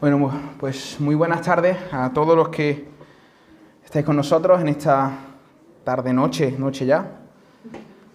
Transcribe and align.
Bueno, 0.00 0.32
pues 0.58 0.98
muy 0.98 1.14
buenas 1.14 1.42
tardes 1.42 1.76
a 1.92 2.10
todos 2.14 2.34
los 2.34 2.48
que 2.48 2.86
estáis 3.84 4.02
con 4.02 4.16
nosotros 4.16 4.58
en 4.62 4.68
esta 4.68 5.10
tarde 5.84 6.14
noche, 6.14 6.54
noche 6.56 6.86
ya. 6.86 7.18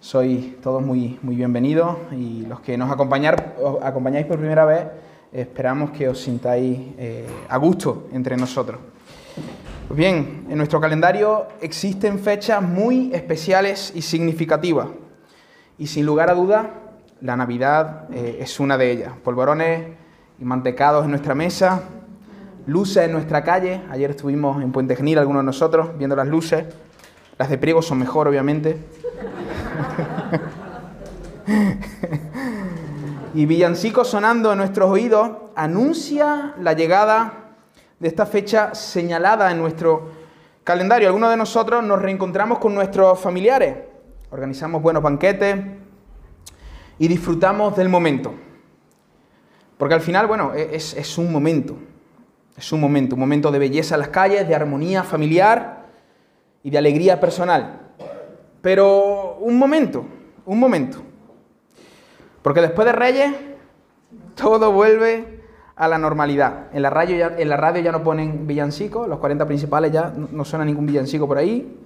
Sois 0.00 0.60
todos 0.60 0.82
muy, 0.82 1.16
muy 1.22 1.36
bienvenidos 1.36 1.96
y 2.10 2.44
los 2.44 2.58
que 2.58 2.76
nos 2.76 2.90
acompañar, 2.90 3.54
os 3.62 3.80
acompañáis 3.84 4.26
por 4.26 4.36
primera 4.36 4.64
vez, 4.64 4.84
esperamos 5.30 5.92
que 5.92 6.08
os 6.08 6.20
sintáis 6.20 6.76
eh, 6.98 7.24
a 7.48 7.56
gusto 7.56 8.08
entre 8.12 8.36
nosotros. 8.36 8.80
Pues 9.86 9.96
bien, 9.96 10.48
en 10.50 10.58
nuestro 10.58 10.80
calendario 10.80 11.46
existen 11.60 12.18
fechas 12.18 12.60
muy 12.60 13.14
especiales 13.14 13.92
y 13.94 14.02
significativas 14.02 14.88
y 15.78 15.86
sin 15.86 16.04
lugar 16.04 16.30
a 16.30 16.34
duda 16.34 16.68
la 17.20 17.36
Navidad 17.36 18.08
eh, 18.12 18.38
es 18.40 18.58
una 18.58 18.76
de 18.76 18.90
ellas. 18.90 19.12
Polvorones 19.22 20.05
y 20.38 20.44
mantecados 20.44 21.04
en 21.04 21.10
nuestra 21.10 21.34
mesa, 21.34 21.82
luces 22.66 23.04
en 23.04 23.12
nuestra 23.12 23.42
calle. 23.42 23.82
Ayer 23.90 24.10
estuvimos 24.10 24.62
en 24.62 24.72
Puente 24.72 24.96
Genil, 24.96 25.18
algunos 25.18 25.42
de 25.42 25.46
nosotros, 25.46 25.96
viendo 25.96 26.14
las 26.16 26.26
luces. 26.26 26.64
Las 27.38 27.48
de 27.48 27.58
Priego 27.58 27.82
son 27.82 27.98
mejor, 27.98 28.28
obviamente. 28.28 28.78
y 33.34 33.46
villancicos 33.46 34.08
sonando 34.08 34.52
en 34.52 34.58
nuestros 34.58 34.90
oídos 34.90 35.30
anuncia 35.54 36.54
la 36.60 36.72
llegada 36.72 37.54
de 37.98 38.08
esta 38.08 38.26
fecha 38.26 38.74
señalada 38.74 39.50
en 39.50 39.58
nuestro 39.58 40.10
calendario. 40.64 41.08
Algunos 41.08 41.30
de 41.30 41.36
nosotros 41.36 41.84
nos 41.84 42.00
reencontramos 42.00 42.58
con 42.58 42.74
nuestros 42.74 43.18
familiares, 43.20 43.76
organizamos 44.30 44.82
buenos 44.82 45.02
banquetes 45.02 45.56
y 46.98 47.08
disfrutamos 47.08 47.76
del 47.76 47.88
momento. 47.88 48.45
Porque 49.78 49.94
al 49.94 50.00
final, 50.00 50.26
bueno, 50.26 50.52
e-, 50.54 50.74
es, 50.74 51.18
un 51.18 51.30
momento, 51.30 51.76
es 52.56 52.72
un 52.72 52.80
momento, 52.80 53.14
un 53.14 53.20
momento 53.20 53.50
de 53.50 53.58
belleza 53.58 53.94
en 53.94 54.00
las 54.00 54.08
calles, 54.08 54.48
de 54.48 54.54
armonía 54.54 55.02
familiar 55.02 55.86
y 56.62 56.70
de 56.70 56.78
alegría 56.78 57.20
personal. 57.20 57.80
Pero 58.62 59.36
un 59.40 59.58
momento, 59.58 60.04
un 60.44 60.58
momento. 60.58 61.02
Porque 62.42 62.60
después 62.60 62.86
de 62.86 62.92
Reyes, 62.92 63.32
todo 64.34 64.72
vuelve 64.72 65.36
a 65.76 65.88
la 65.88 65.98
normalidad. 65.98 66.68
En 66.72 66.82
la 66.82 66.90
radio 66.90 67.16
ya, 67.82 67.92
no 67.92 68.02
ponen 68.02 68.46
villancicos, 68.46 69.08
los 69.08 69.18
40 69.18 69.46
principales 69.46 69.92
ya 69.92 70.12
no 70.16 70.44
suena 70.44 70.64
ningún 70.64 70.86
villancico 70.86 71.28
por 71.28 71.38
ahí. 71.38 71.78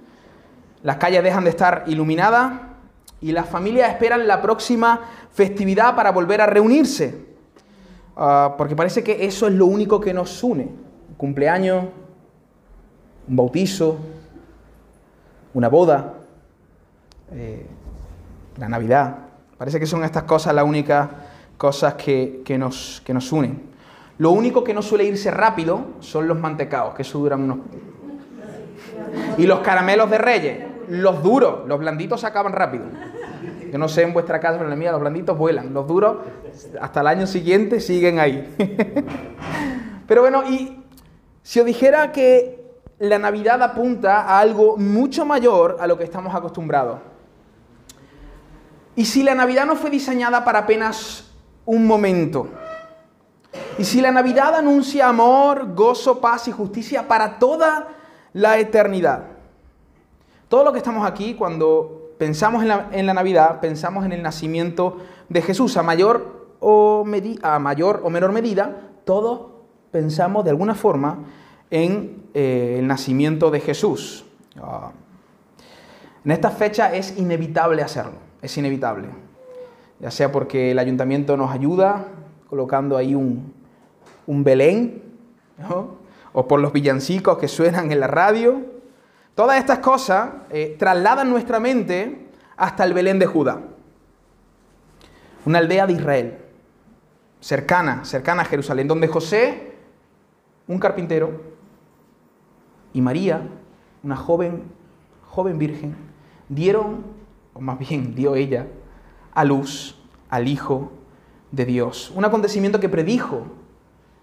Las 0.83 0.95
calles 0.95 1.23
dejan 1.23 1.43
de 1.43 1.49
estar 1.49 1.83
iluminadas 1.87 2.53
y 3.19 3.33
las 3.33 3.47
familias 3.47 3.89
esperan 3.89 4.27
la 4.27 4.41
próxima 4.41 5.01
festividad 5.31 5.95
para 5.95 6.11
volver 6.11 6.41
a 6.41 6.45
reunirse. 6.45 7.30
Uh, 8.15 8.57
porque 8.57 8.75
parece 8.75 9.03
que 9.03 9.25
eso 9.25 9.47
es 9.47 9.53
lo 9.53 9.65
único 9.65 9.99
que 9.99 10.13
nos 10.13 10.43
une. 10.43 10.63
Un 10.63 11.15
cumpleaños, 11.15 11.85
un 13.27 13.35
bautizo, 13.35 13.97
una 15.53 15.69
boda, 15.69 16.13
eh, 17.31 17.65
la 18.57 18.69
Navidad. 18.69 19.17
Parece 19.57 19.79
que 19.79 19.85
son 19.85 20.03
estas 20.03 20.23
cosas 20.23 20.53
las 20.53 20.65
únicas 20.65 21.09
cosas 21.57 21.93
que, 21.93 22.41
que, 22.43 22.57
nos, 22.57 23.01
que 23.05 23.13
nos 23.13 23.31
unen. 23.31 23.61
Lo 24.17 24.31
único 24.31 24.63
que 24.63 24.73
no 24.73 24.81
suele 24.81 25.03
irse 25.03 25.31
rápido 25.31 25.85
son 25.99 26.27
los 26.27 26.39
mantecaos, 26.39 26.93
que 26.95 27.03
eso 27.03 27.19
duran 27.19 27.41
unos... 27.41 27.57
Y 29.37 29.45
los 29.45 29.59
caramelos 29.59 30.09
de 30.09 30.17
reyes, 30.17 30.65
los 30.89 31.23
duros, 31.23 31.67
los 31.67 31.79
blanditos 31.79 32.21
se 32.21 32.27
acaban 32.27 32.53
rápido. 32.53 32.85
Yo 33.71 33.77
no 33.77 33.87
sé 33.87 34.01
en 34.01 34.13
vuestra 34.13 34.39
casa, 34.39 34.53
pero 34.53 34.65
en 34.65 34.71
la 34.71 34.75
mía 34.75 34.91
los 34.91 34.99
blanditos 34.99 35.37
vuelan. 35.37 35.73
Los 35.73 35.87
duros 35.87 36.17
hasta 36.79 37.01
el 37.01 37.07
año 37.07 37.25
siguiente 37.25 37.79
siguen 37.79 38.19
ahí. 38.19 38.53
pero 40.07 40.21
bueno, 40.21 40.43
y 40.49 40.83
si 41.41 41.59
os 41.61 41.65
dijera 41.65 42.11
que 42.11 42.61
la 42.99 43.17
Navidad 43.17 43.63
apunta 43.63 44.21
a 44.23 44.39
algo 44.39 44.75
mucho 44.77 45.25
mayor 45.25 45.77
a 45.79 45.87
lo 45.87 45.97
que 45.97 46.03
estamos 46.03 46.35
acostumbrados. 46.35 46.99
Y 48.95 49.05
si 49.05 49.23
la 49.23 49.35
Navidad 49.35 49.65
no 49.65 49.77
fue 49.77 49.89
diseñada 49.89 50.43
para 50.43 50.59
apenas 50.59 51.31
un 51.65 51.87
momento. 51.87 52.49
Y 53.77 53.85
si 53.85 54.01
la 54.01 54.11
Navidad 54.11 54.53
anuncia 54.55 55.07
amor, 55.07 55.73
gozo, 55.73 56.19
paz 56.19 56.49
y 56.49 56.51
justicia 56.51 57.07
para 57.07 57.39
toda 57.39 57.87
la 58.33 58.59
eternidad. 58.59 59.23
Todo 60.49 60.65
lo 60.65 60.73
que 60.73 60.79
estamos 60.79 61.07
aquí, 61.07 61.35
cuando 61.35 62.00
pensamos 62.21 62.61
en 62.61 63.07
la, 63.07 63.13
Navidad, 63.15 63.59
pensamos 63.61 64.05
en 64.05 64.11
el 64.11 64.21
nacimiento 64.21 64.97
de 65.27 65.41
Jesús. 65.41 65.75
A 65.75 65.81
mayor, 65.81 66.55
o 66.59 67.03
a 67.41 67.57
mayor 67.57 68.01
o 68.03 68.11
menor 68.11 68.31
medida, 68.31 68.91
todos 69.05 69.47
pensamos 69.89 70.43
de 70.43 70.51
alguna 70.51 70.75
forma 70.75 71.17
en 71.71 72.27
eh, 72.35 72.75
el 72.77 72.85
nacimiento 72.85 73.49
de 73.49 73.59
Jesús. 73.59 74.23
Ah. 74.61 74.91
En 76.23 76.29
esta 76.29 76.51
fecha 76.51 76.93
es 76.93 77.17
inevitable 77.17 77.81
hacerlo, 77.81 78.19
es 78.39 78.55
inevitable. 78.55 79.07
Ya 79.99 80.11
sea 80.11 80.31
porque 80.31 80.69
el 80.69 80.77
ayuntamiento 80.77 81.35
nos 81.37 81.49
ayuda 81.49 82.05
colocando 82.51 82.97
ahí 82.97 83.15
un, 83.15 83.51
Belén, 84.27 85.01
o 86.33 86.47
por 86.47 86.59
los 86.59 86.71
villancicos 86.71 87.39
que 87.39 87.47
suenan 87.47 87.91
en 87.91 87.99
la 87.99 88.05
radio, 88.05 88.61
Todas 89.41 89.57
estas 89.57 89.79
cosas 89.79 90.29
eh, 90.51 90.75
trasladan 90.77 91.27
nuestra 91.27 91.59
mente 91.59 92.27
hasta 92.55 92.83
el 92.83 92.93
Belén 92.93 93.17
de 93.17 93.25
Judá, 93.25 93.59
una 95.45 95.57
aldea 95.57 95.87
de 95.87 95.93
Israel, 95.93 96.37
cercana, 97.39 98.05
cercana 98.05 98.43
a 98.43 98.45
Jerusalén, 98.45 98.87
donde 98.87 99.07
José, 99.07 99.73
un 100.67 100.77
carpintero, 100.77 101.41
y 102.93 103.01
María, 103.01 103.41
una 104.03 104.15
joven, 104.15 104.61
joven 105.25 105.57
virgen, 105.57 105.95
dieron, 106.47 107.03
o 107.55 107.61
más 107.61 107.79
bien 107.79 108.13
dio 108.13 108.35
ella, 108.35 108.67
a 109.33 109.43
luz 109.43 109.99
al 110.29 110.47
Hijo 110.47 110.91
de 111.49 111.65
Dios. 111.65 112.13
Un 112.15 112.25
acontecimiento 112.25 112.79
que 112.79 112.89
predijo 112.89 113.47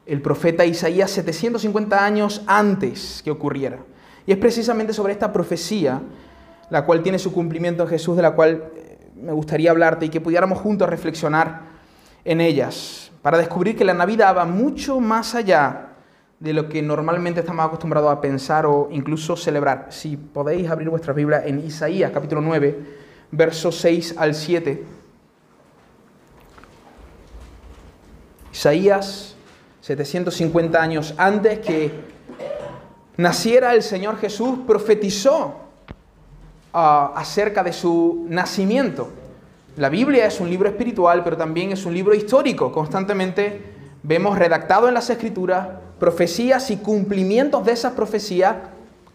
el 0.06 0.22
profeta 0.22 0.64
Isaías 0.64 1.10
750 1.10 2.04
años 2.04 2.44
antes 2.46 3.20
que 3.24 3.32
ocurriera. 3.32 3.80
Y 4.28 4.32
es 4.32 4.36
precisamente 4.36 4.92
sobre 4.92 5.14
esta 5.14 5.32
profecía, 5.32 6.02
la 6.68 6.84
cual 6.84 7.02
tiene 7.02 7.18
su 7.18 7.32
cumplimiento 7.32 7.84
en 7.84 7.88
Jesús, 7.88 8.14
de 8.14 8.20
la 8.20 8.32
cual 8.32 8.62
eh, 8.76 9.10
me 9.14 9.32
gustaría 9.32 9.70
hablarte 9.70 10.04
y 10.04 10.08
que 10.10 10.20
pudiéramos 10.20 10.58
juntos 10.58 10.86
reflexionar 10.86 11.62
en 12.26 12.42
ellas, 12.42 13.10
para 13.22 13.38
descubrir 13.38 13.74
que 13.74 13.86
la 13.86 13.94
Navidad 13.94 14.36
va 14.36 14.44
mucho 14.44 15.00
más 15.00 15.34
allá 15.34 15.92
de 16.40 16.52
lo 16.52 16.68
que 16.68 16.82
normalmente 16.82 17.40
estamos 17.40 17.64
acostumbrados 17.64 18.12
a 18.12 18.20
pensar 18.20 18.66
o 18.66 18.90
incluso 18.92 19.34
celebrar. 19.34 19.86
Si 19.88 20.18
podéis 20.18 20.68
abrir 20.68 20.90
vuestra 20.90 21.14
Biblia 21.14 21.42
en 21.46 21.60
Isaías 21.60 22.10
capítulo 22.12 22.42
9, 22.42 22.78
versos 23.30 23.78
6 23.80 24.14
al 24.18 24.34
7. 24.34 24.84
Isaías, 28.52 29.36
750 29.80 30.82
años 30.82 31.14
antes 31.16 31.60
que 31.60 32.17
naciera 33.18 33.74
el 33.74 33.82
Señor 33.82 34.16
Jesús, 34.18 34.60
profetizó 34.66 35.56
ah, 36.72 37.12
acerca 37.14 37.62
de 37.62 37.72
su 37.72 38.24
nacimiento. 38.28 39.10
La 39.76 39.88
Biblia 39.90 40.26
es 40.26 40.40
un 40.40 40.48
libro 40.48 40.68
espiritual, 40.68 41.22
pero 41.22 41.36
también 41.36 41.72
es 41.72 41.84
un 41.84 41.92
libro 41.92 42.14
histórico. 42.14 42.72
Constantemente 42.72 43.74
vemos 44.02 44.38
redactado 44.38 44.88
en 44.88 44.94
las 44.94 45.10
Escrituras 45.10 45.68
profecías 45.98 46.70
y 46.70 46.76
cumplimientos 46.76 47.66
de 47.66 47.72
esas 47.72 47.92
profecías 47.92 48.54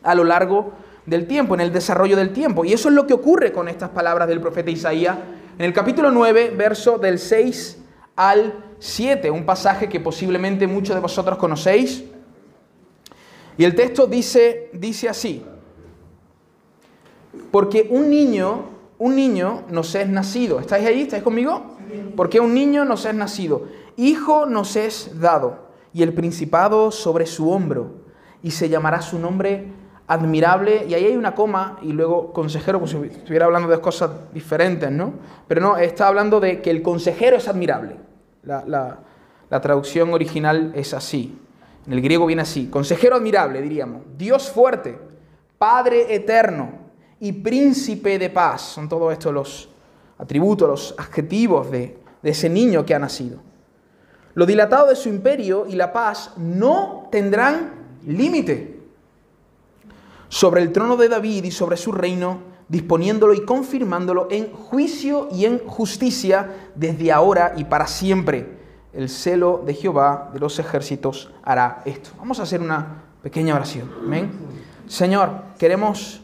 a 0.04 0.16
lo 0.16 0.26
largo 0.26 0.74
del 1.06 1.26
tiempo, 1.26 1.56
en 1.56 1.62
el 1.62 1.72
desarrollo 1.72 2.18
del 2.18 2.34
tiempo. 2.34 2.66
Y 2.66 2.74
eso 2.74 2.90
es 2.90 2.96
lo 2.96 3.08
que 3.08 3.14
ocurre 3.14 3.54
con 3.54 3.70
estas 3.70 3.90
palabras 3.90 4.28
del 4.28 4.42
profeta 4.42 4.70
Isaías 4.70 5.18
en 5.58 5.66
el 5.66 5.74
capítulo 5.74 6.12
9, 6.12 6.54
verso 6.58 6.98
del 6.98 7.20
6 7.20 7.78
al 8.18 8.54
7, 8.80 9.32
un 9.32 9.46
pasaje 9.46 9.88
que 9.88 10.02
posiblemente 10.02 10.68
muchos 10.68 10.94
de 10.94 11.02
vosotros 11.02 11.38
conocéis 11.38 12.04
y 13.58 13.64
el 13.66 13.76
texto 13.76 14.08
dice, 14.08 14.70
dice 14.74 15.10
así, 15.10 15.46
porque 17.52 17.88
un 17.90 18.10
niño, 18.10 18.66
un 18.98 19.16
niño 19.16 19.64
nos 19.70 19.94
es 19.96 20.08
nacido. 20.08 20.60
¿Estáis 20.60 20.88
ahí? 20.88 21.02
¿Estáis 21.02 21.24
conmigo? 21.24 21.78
Porque 22.16 22.40
un 22.40 22.54
niño 22.54 22.86
nos 22.86 23.06
es 23.06 23.14
nacido. 23.14 23.68
Hijo 23.96 24.46
nos 24.48 24.76
es 24.76 25.20
dado, 25.20 25.68
y 25.94 26.02
el 26.02 26.14
principado 26.14 26.90
sobre 26.90 27.28
su 27.28 27.52
hombro, 27.52 27.92
y 28.42 28.52
se 28.52 28.70
llamará 28.70 29.02
su 29.02 29.20
nombre 29.20 29.68
admirable, 30.08 30.86
y 30.88 30.96
ahí 30.96 31.06
hay 31.06 31.16
una 31.16 31.36
coma, 31.36 31.78
y 31.84 31.92
luego 31.92 32.34
consejero, 32.34 32.80
como 32.80 32.88
si 32.88 32.98
estuviera 32.98 33.46
hablando 33.46 33.70
de 33.70 33.80
cosas 33.80 34.10
diferentes, 34.34 34.92
¿no? 34.92 35.14
Pero 35.48 35.62
no, 35.62 35.78
está 35.78 36.08
hablando 36.08 36.40
de 36.40 36.62
que 36.62 36.72
el 36.72 36.82
consejero 36.82 37.38
es 37.38 37.48
admirable. 37.48 37.98
La, 38.42 39.00
la 39.50 39.62
traducción 39.62 40.12
original 40.12 40.72
es 40.76 40.94
así. 40.96 41.38
En 41.86 41.94
el 41.94 42.02
griego 42.02 42.26
viene 42.26 42.44
así, 42.44 42.68
consejero 42.68 43.16
admirable, 43.16 43.62
diríamos, 43.62 44.04
Dios 44.18 44.50
fuerte, 44.50 44.98
Padre 45.58 46.14
eterno 46.14 46.72
y 47.20 47.32
príncipe 47.32 48.20
de 48.20 48.30
paz. 48.30 48.62
Son 48.62 48.90
todos 48.90 49.12
estos 49.14 49.34
los 49.34 49.70
atributos, 50.18 50.68
los 50.68 50.96
adjetivos 50.98 51.72
de, 51.72 51.98
ese 52.22 52.50
niño 52.50 52.86
que 52.86 52.96
ha 52.96 53.00
nacido. 53.00 53.40
Lo 54.34 54.46
dilatado 54.46 54.88
de 54.88 54.96
su 54.96 55.10
imperio 55.10 55.66
y 55.68 55.76
la 55.76 55.92
paz 55.92 56.32
no 56.38 57.08
tendrán 57.12 58.00
límite 58.06 58.80
sobre 60.30 60.62
el 60.62 60.72
trono 60.72 60.96
de 60.98 61.10
David 61.10 61.44
y 61.44 61.52
sobre 61.52 61.78
su 61.78 61.92
reino, 61.92 62.40
disponiéndolo 62.70 63.34
y 63.34 63.46
confirmándolo 63.46 64.28
en 64.32 64.52
juicio 64.52 65.28
y 65.32 65.46
en 65.46 65.60
justicia 65.60 66.72
desde 66.76 67.12
ahora 67.12 67.54
y 67.58 67.66
para 67.66 67.88
siempre. 67.88 68.63
El 68.94 69.10
celo 69.10 69.64
de 69.66 69.74
Jehová 69.74 70.30
de 70.34 70.40
los 70.40 70.60
ejércitos 70.60 71.32
hará 71.44 71.82
esto. 71.86 72.12
Vamos 72.18 72.40
a 72.40 72.44
hacer 72.44 72.62
una 72.62 73.04
pequeña 73.24 73.56
oración. 73.56 73.90
Amén. 74.04 74.32
Señor, 74.88 75.32
queremos 75.58 76.22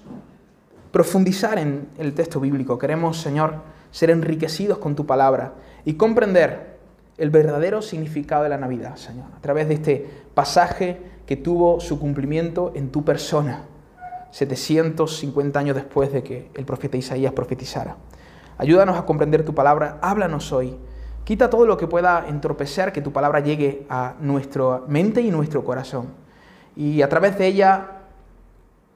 profundizar 0.92 1.57
en 1.57 1.89
el 1.98 2.13
texto 2.13 2.39
bíblico. 2.39 2.77
Queremos, 2.77 3.18
Señor, 3.19 3.56
ser 3.92 4.12
enriquecidos 4.12 4.77
con 4.77 4.95
tu 4.95 5.06
palabra 5.06 5.54
y 5.86 5.94
comprender 5.94 6.77
el 7.18 7.30
verdadero 7.30 7.81
significado 7.81 8.44
de 8.44 8.50
la 8.50 8.57
Navidad, 8.57 8.95
Señor, 8.95 9.25
a 9.36 9.42
través 9.42 9.68
de 9.68 9.74
este 9.74 10.10
pasaje 10.33 11.01
que 11.25 11.36
tuvo 11.36 11.80
su 11.80 12.00
cumplimiento 12.00 12.71
en 12.75 12.92
tu 12.92 13.04
persona, 13.04 13.66
750 14.31 15.60
años 15.60 15.75
después 15.75 16.13
de 16.13 16.24
que 16.24 16.50
el 16.56 16.66
profeta 16.66 16.98
Isaías 16.98 17.33
profetizara. 17.33 17.98
Ayúdanos 18.57 18.98
a 18.98 19.06
comprender 19.06 19.44
tu 19.44 19.54
palabra, 19.54 19.98
háblanos 20.01 20.51
hoy. 20.51 20.77
Quita 21.24 21.50
todo 21.50 21.66
lo 21.66 21.77
que 21.77 21.88
pueda 21.88 22.27
entorpecer 22.27 22.92
que 22.92 23.01
tu 23.01 23.12
palabra 23.12 23.39
llegue 23.39 23.86
a 23.89 24.16
nuestra 24.19 24.81
mente 24.88 25.21
y 25.21 25.30
nuestro 25.30 25.63
corazón. 25.63 26.07
Y 26.75 27.01
a 27.01 27.10
través 27.10 27.38
de 27.38 27.48
ella, 27.48 28.01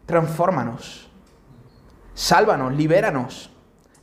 transfórmanos, 0.05 1.09
sálvanos, 2.13 2.73
libéranos, 2.73 3.51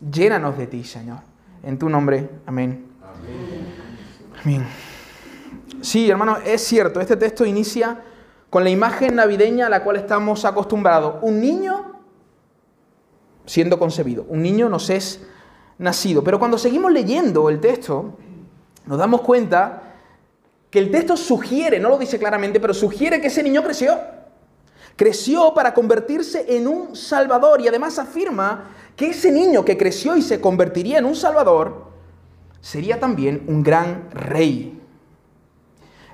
llénanos 0.00 0.56
de 0.56 0.66
ti, 0.66 0.84
Señor. 0.84 1.18
En 1.62 1.78
tu 1.78 1.88
nombre, 1.88 2.30
amén. 2.46 2.86
Amén. 4.42 4.66
Sí, 5.82 6.10
hermano, 6.10 6.38
es 6.44 6.62
cierto, 6.62 7.00
este 7.00 7.16
texto 7.16 7.44
inicia 7.44 8.00
con 8.48 8.64
la 8.64 8.70
imagen 8.70 9.14
navideña 9.14 9.66
a 9.66 9.70
la 9.70 9.82
cual 9.82 9.96
estamos 9.96 10.44
acostumbrados. 10.44 11.16
Un 11.22 11.40
niño 11.40 12.00
siendo 13.46 13.78
concebido, 13.78 14.24
un 14.28 14.42
niño 14.42 14.68
nos 14.68 14.90
es 14.90 15.26
nacido. 15.80 16.22
Pero 16.22 16.38
cuando 16.38 16.58
seguimos 16.58 16.92
leyendo 16.92 17.48
el 17.48 17.58
texto, 17.58 18.16
nos 18.86 18.98
damos 18.98 19.22
cuenta 19.22 19.82
que 20.70 20.78
el 20.78 20.90
texto 20.90 21.16
sugiere, 21.16 21.80
no 21.80 21.88
lo 21.88 21.98
dice 21.98 22.18
claramente, 22.18 22.60
pero 22.60 22.72
sugiere 22.72 23.20
que 23.20 23.26
ese 23.26 23.42
niño 23.42 23.62
creció. 23.64 23.98
Creció 24.94 25.52
para 25.54 25.74
convertirse 25.74 26.44
en 26.56 26.68
un 26.68 26.94
salvador 26.94 27.60
y 27.60 27.68
además 27.68 27.98
afirma 27.98 28.70
que 28.94 29.08
ese 29.08 29.32
niño 29.32 29.64
que 29.64 29.76
creció 29.78 30.16
y 30.16 30.22
se 30.22 30.40
convertiría 30.40 30.98
en 30.98 31.06
un 31.06 31.16
salvador 31.16 31.90
sería 32.60 33.00
también 33.00 33.44
un 33.48 33.62
gran 33.62 34.10
rey. 34.12 34.78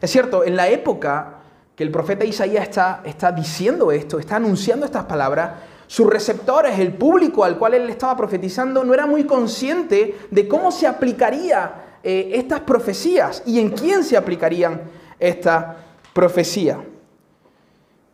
Es 0.00 0.10
cierto, 0.10 0.44
en 0.44 0.54
la 0.54 0.68
época 0.68 1.40
que 1.74 1.82
el 1.82 1.90
profeta 1.90 2.24
Isaías 2.24 2.62
está, 2.62 3.02
está 3.04 3.32
diciendo 3.32 3.90
esto, 3.90 4.18
está 4.18 4.36
anunciando 4.36 4.86
estas 4.86 5.04
palabras, 5.04 5.52
sus 5.86 6.06
receptores, 6.08 6.78
el 6.78 6.94
público 6.94 7.44
al 7.44 7.58
cual 7.58 7.74
él 7.74 7.88
estaba 7.88 8.16
profetizando, 8.16 8.84
no 8.84 8.92
era 8.94 9.06
muy 9.06 9.24
consciente 9.24 10.16
de 10.30 10.48
cómo 10.48 10.72
se 10.72 10.86
aplicaría 10.86 11.98
eh, 12.02 12.32
estas 12.34 12.60
profecías 12.60 13.42
y 13.46 13.60
en 13.60 13.70
quién 13.70 14.04
se 14.04 14.16
aplicarían 14.16 14.82
esta 15.18 15.76
profecía. 16.12 16.80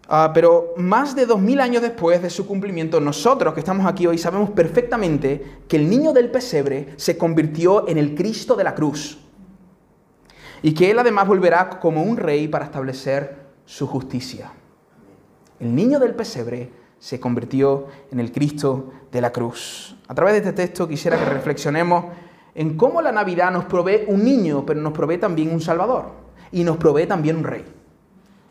Ah, 0.08 0.30
pero 0.34 0.74
más 0.76 1.14
de 1.14 1.24
dos 1.24 1.40
mil 1.40 1.60
años 1.60 1.80
después 1.80 2.20
de 2.20 2.28
su 2.28 2.46
cumplimiento, 2.46 3.00
nosotros 3.00 3.54
que 3.54 3.60
estamos 3.60 3.86
aquí 3.86 4.06
hoy 4.06 4.18
sabemos 4.18 4.50
perfectamente 4.50 5.60
que 5.68 5.76
el 5.76 5.88
niño 5.88 6.12
del 6.12 6.30
pesebre 6.30 6.94
se 6.96 7.16
convirtió 7.16 7.88
en 7.88 7.96
el 7.98 8.14
Cristo 8.14 8.54
de 8.54 8.64
la 8.64 8.74
cruz 8.74 9.18
y 10.60 10.74
que 10.74 10.90
él 10.90 10.98
además 10.98 11.26
volverá 11.26 11.80
como 11.80 12.02
un 12.02 12.16
rey 12.16 12.46
para 12.48 12.66
establecer 12.66 13.46
su 13.64 13.86
justicia. 13.86 14.52
El 15.58 15.74
niño 15.74 15.98
del 15.98 16.14
pesebre 16.14 16.70
se 17.02 17.18
convirtió 17.18 17.88
en 18.12 18.20
el 18.20 18.30
Cristo 18.30 18.92
de 19.10 19.20
la 19.20 19.32
cruz. 19.32 19.96
A 20.06 20.14
través 20.14 20.34
de 20.34 20.38
este 20.38 20.52
texto 20.52 20.86
quisiera 20.86 21.18
que 21.18 21.24
reflexionemos 21.24 22.04
en 22.54 22.76
cómo 22.76 23.02
la 23.02 23.10
Navidad 23.10 23.50
nos 23.50 23.64
provee 23.64 24.04
un 24.06 24.24
niño, 24.24 24.64
pero 24.64 24.80
nos 24.80 24.92
provee 24.92 25.18
también 25.18 25.52
un 25.52 25.60
Salvador 25.60 26.12
y 26.52 26.62
nos 26.62 26.76
provee 26.76 27.06
también 27.06 27.38
un 27.38 27.44
rey. 27.44 27.64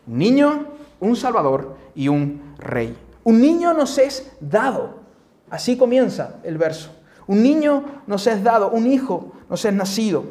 Un 0.06 0.18
niño 0.18 0.66
un 1.00 1.16
Salvador 1.16 1.76
y 1.94 2.08
un 2.08 2.54
Rey. 2.58 2.94
Un 3.24 3.40
niño 3.40 3.72
nos 3.72 3.96
es 3.96 4.32
dado. 4.38 5.00
Así 5.48 5.78
comienza 5.78 6.36
el 6.44 6.58
verso. 6.58 6.90
Un 7.26 7.42
niño 7.42 8.02
nos 8.06 8.26
es 8.26 8.44
dado, 8.44 8.68
un 8.70 8.86
hijo 8.86 9.32
nos 9.48 9.64
es 9.64 9.72
nacido. 9.72 10.24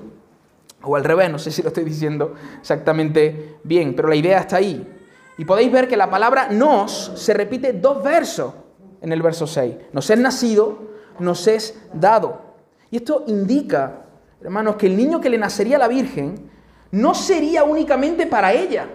O 0.83 0.95
al 0.95 1.03
revés, 1.03 1.31
no 1.31 1.39
sé 1.39 1.49
si 1.49 1.63
lo 1.63 1.69
estoy 1.69 1.85
diciendo 1.85 2.35
exactamente 2.59 3.57
bien, 3.63 3.95
pero 3.95 4.09
la 4.09 4.15
idea 4.15 4.39
está 4.39 4.57
ahí. 4.57 4.87
Y 5.37 5.45
podéis 5.45 5.71
ver 5.71 5.87
que 5.87 5.97
la 5.97 6.09
palabra 6.09 6.49
nos 6.49 7.13
se 7.15 7.33
repite 7.33 7.73
dos 7.73 8.03
versos 8.03 8.53
en 9.01 9.11
el 9.11 9.21
verso 9.21 9.47
6. 9.47 9.75
Nos 9.93 10.09
es 10.09 10.19
nacido, 10.19 10.79
nos 11.19 11.47
es 11.47 11.79
dado. 11.93 12.41
Y 12.89 12.97
esto 12.97 13.23
indica, 13.27 14.03
hermanos, 14.41 14.75
que 14.75 14.87
el 14.87 14.97
niño 14.97 15.21
que 15.21 15.29
le 15.29 15.37
nacería 15.37 15.77
a 15.77 15.79
la 15.79 15.87
Virgen 15.87 16.49
no 16.91 17.15
sería 17.15 17.63
únicamente 17.63 18.27
para 18.27 18.53
ella, 18.53 18.87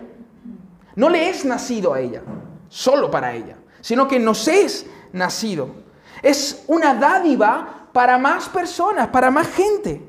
no 0.95 1.09
le 1.09 1.29
es 1.29 1.45
nacido 1.45 1.95
a 1.95 2.01
ella, 2.01 2.23
solo 2.69 3.11
para 3.11 3.35
ella, 3.35 3.57
sino 3.81 4.07
que 4.07 4.19
nos 4.19 4.47
es 4.49 4.87
nacido. 5.13 5.71
Es 6.23 6.65
una 6.67 6.95
dádiva 6.95 7.89
para 7.93 8.19
más 8.19 8.49
personas, 8.49 9.09
para 9.09 9.31
más 9.31 9.49
gente. 9.49 10.03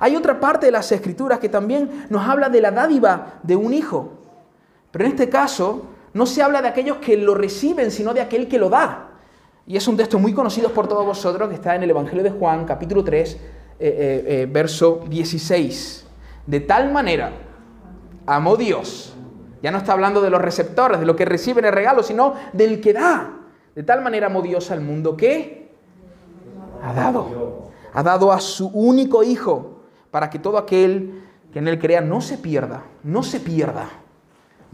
Hay 0.00 0.16
otra 0.16 0.40
parte 0.40 0.66
de 0.66 0.72
las 0.72 0.90
escrituras 0.90 1.38
que 1.38 1.48
también 1.48 2.06
nos 2.10 2.26
habla 2.28 2.48
de 2.48 2.60
la 2.60 2.70
dádiva 2.70 3.40
de 3.42 3.54
un 3.54 3.72
hijo. 3.72 4.23
Pero 4.94 5.06
en 5.06 5.10
este 5.10 5.28
caso 5.28 5.86
no 6.12 6.24
se 6.24 6.40
habla 6.40 6.62
de 6.62 6.68
aquellos 6.68 6.98
que 6.98 7.16
lo 7.16 7.34
reciben, 7.34 7.90
sino 7.90 8.14
de 8.14 8.20
aquel 8.20 8.46
que 8.46 8.58
lo 8.58 8.68
da. 8.68 9.08
Y 9.66 9.76
es 9.76 9.88
un 9.88 9.96
texto 9.96 10.20
muy 10.20 10.32
conocido 10.32 10.68
por 10.68 10.86
todos 10.86 11.04
vosotros 11.04 11.48
que 11.48 11.56
está 11.56 11.74
en 11.74 11.82
el 11.82 11.90
Evangelio 11.90 12.22
de 12.22 12.30
Juan, 12.30 12.64
capítulo 12.64 13.02
3, 13.02 13.32
eh, 13.32 13.38
eh, 13.80 14.24
eh, 14.26 14.48
verso 14.48 15.04
16. 15.10 16.06
De 16.46 16.60
tal 16.60 16.92
manera 16.92 17.32
amó 18.24 18.56
Dios 18.56 19.14
ya 19.64 19.72
no 19.72 19.78
está 19.78 19.94
hablando 19.94 20.20
de 20.20 20.30
los 20.30 20.40
receptores, 20.40 21.00
de 21.00 21.06
lo 21.06 21.16
que 21.16 21.24
reciben 21.24 21.64
el 21.64 21.72
regalo, 21.72 22.04
sino 22.04 22.34
del 22.52 22.80
que 22.80 22.92
da. 22.92 23.40
De 23.74 23.82
tal 23.82 24.00
manera 24.00 24.26
amó 24.26 24.42
Dios 24.42 24.70
al 24.70 24.80
mundo 24.80 25.16
que 25.16 25.74
ha 26.80 26.92
dado. 26.92 27.70
Ha 27.92 28.02
dado 28.04 28.30
a 28.30 28.38
su 28.38 28.68
único 28.68 29.24
Hijo 29.24 29.80
para 30.12 30.30
que 30.30 30.38
todo 30.38 30.56
aquel 30.56 31.24
que 31.52 31.58
en 31.58 31.66
él 31.66 31.80
crea 31.80 32.00
no 32.00 32.20
se 32.20 32.38
pierda, 32.38 32.84
no 33.02 33.24
se 33.24 33.40
pierda, 33.40 33.88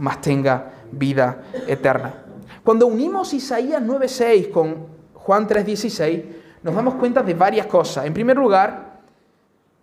mas 0.01 0.21
tenga 0.21 0.73
vida 0.91 1.45
eterna. 1.67 2.25
Cuando 2.65 2.87
unimos 2.87 3.33
Isaías 3.33 3.81
9.6 3.83 4.51
con 4.51 4.87
Juan 5.15 5.47
3.16, 5.47 6.25
nos 6.63 6.75
damos 6.75 6.95
cuenta 6.95 7.23
de 7.23 7.35
varias 7.35 7.67
cosas. 7.67 8.05
En 8.05 8.13
primer 8.13 8.37
lugar, 8.37 9.01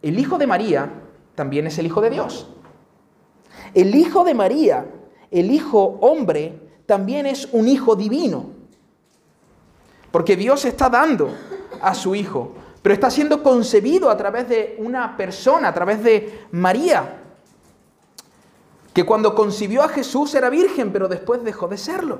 el 0.02 0.20
Hijo 0.20 0.38
de 0.38 0.46
María 0.46 0.90
también 1.34 1.68
es 1.68 1.78
el 1.80 1.86
Hijo 1.86 2.02
de 2.02 2.10
Dios. 2.10 2.50
El 3.74 3.96
Hijo 3.96 4.24
de 4.24 4.34
María 4.34 4.86
el 5.32 5.52
Hijo 5.52 5.98
hombre 6.02 6.60
también 6.86 7.26
es 7.26 7.50
un 7.52 7.68
Hijo 7.68 7.96
divino. 7.96 8.52
Porque 10.12 10.36
Dios 10.36 10.66
está 10.66 10.90
dando 10.90 11.30
a 11.82 11.94
su 11.94 12.16
Hijo, 12.16 12.54
pero 12.82 12.94
está 12.94 13.10
siendo 13.10 13.44
concebido 13.44 14.10
a 14.10 14.18
través 14.18 14.48
de 14.48 14.78
una 14.80 15.18
persona, 15.18 15.68
a 15.68 15.74
través 15.74 16.04
de 16.04 16.46
María, 16.52 17.24
que 18.98 19.06
cuando 19.06 19.36
concibió 19.36 19.84
a 19.84 19.90
Jesús 19.90 20.34
era 20.34 20.50
virgen, 20.50 20.92
pero 20.92 21.08
después 21.08 21.44
dejó 21.44 21.68
de 21.68 21.78
serlo. 21.78 22.18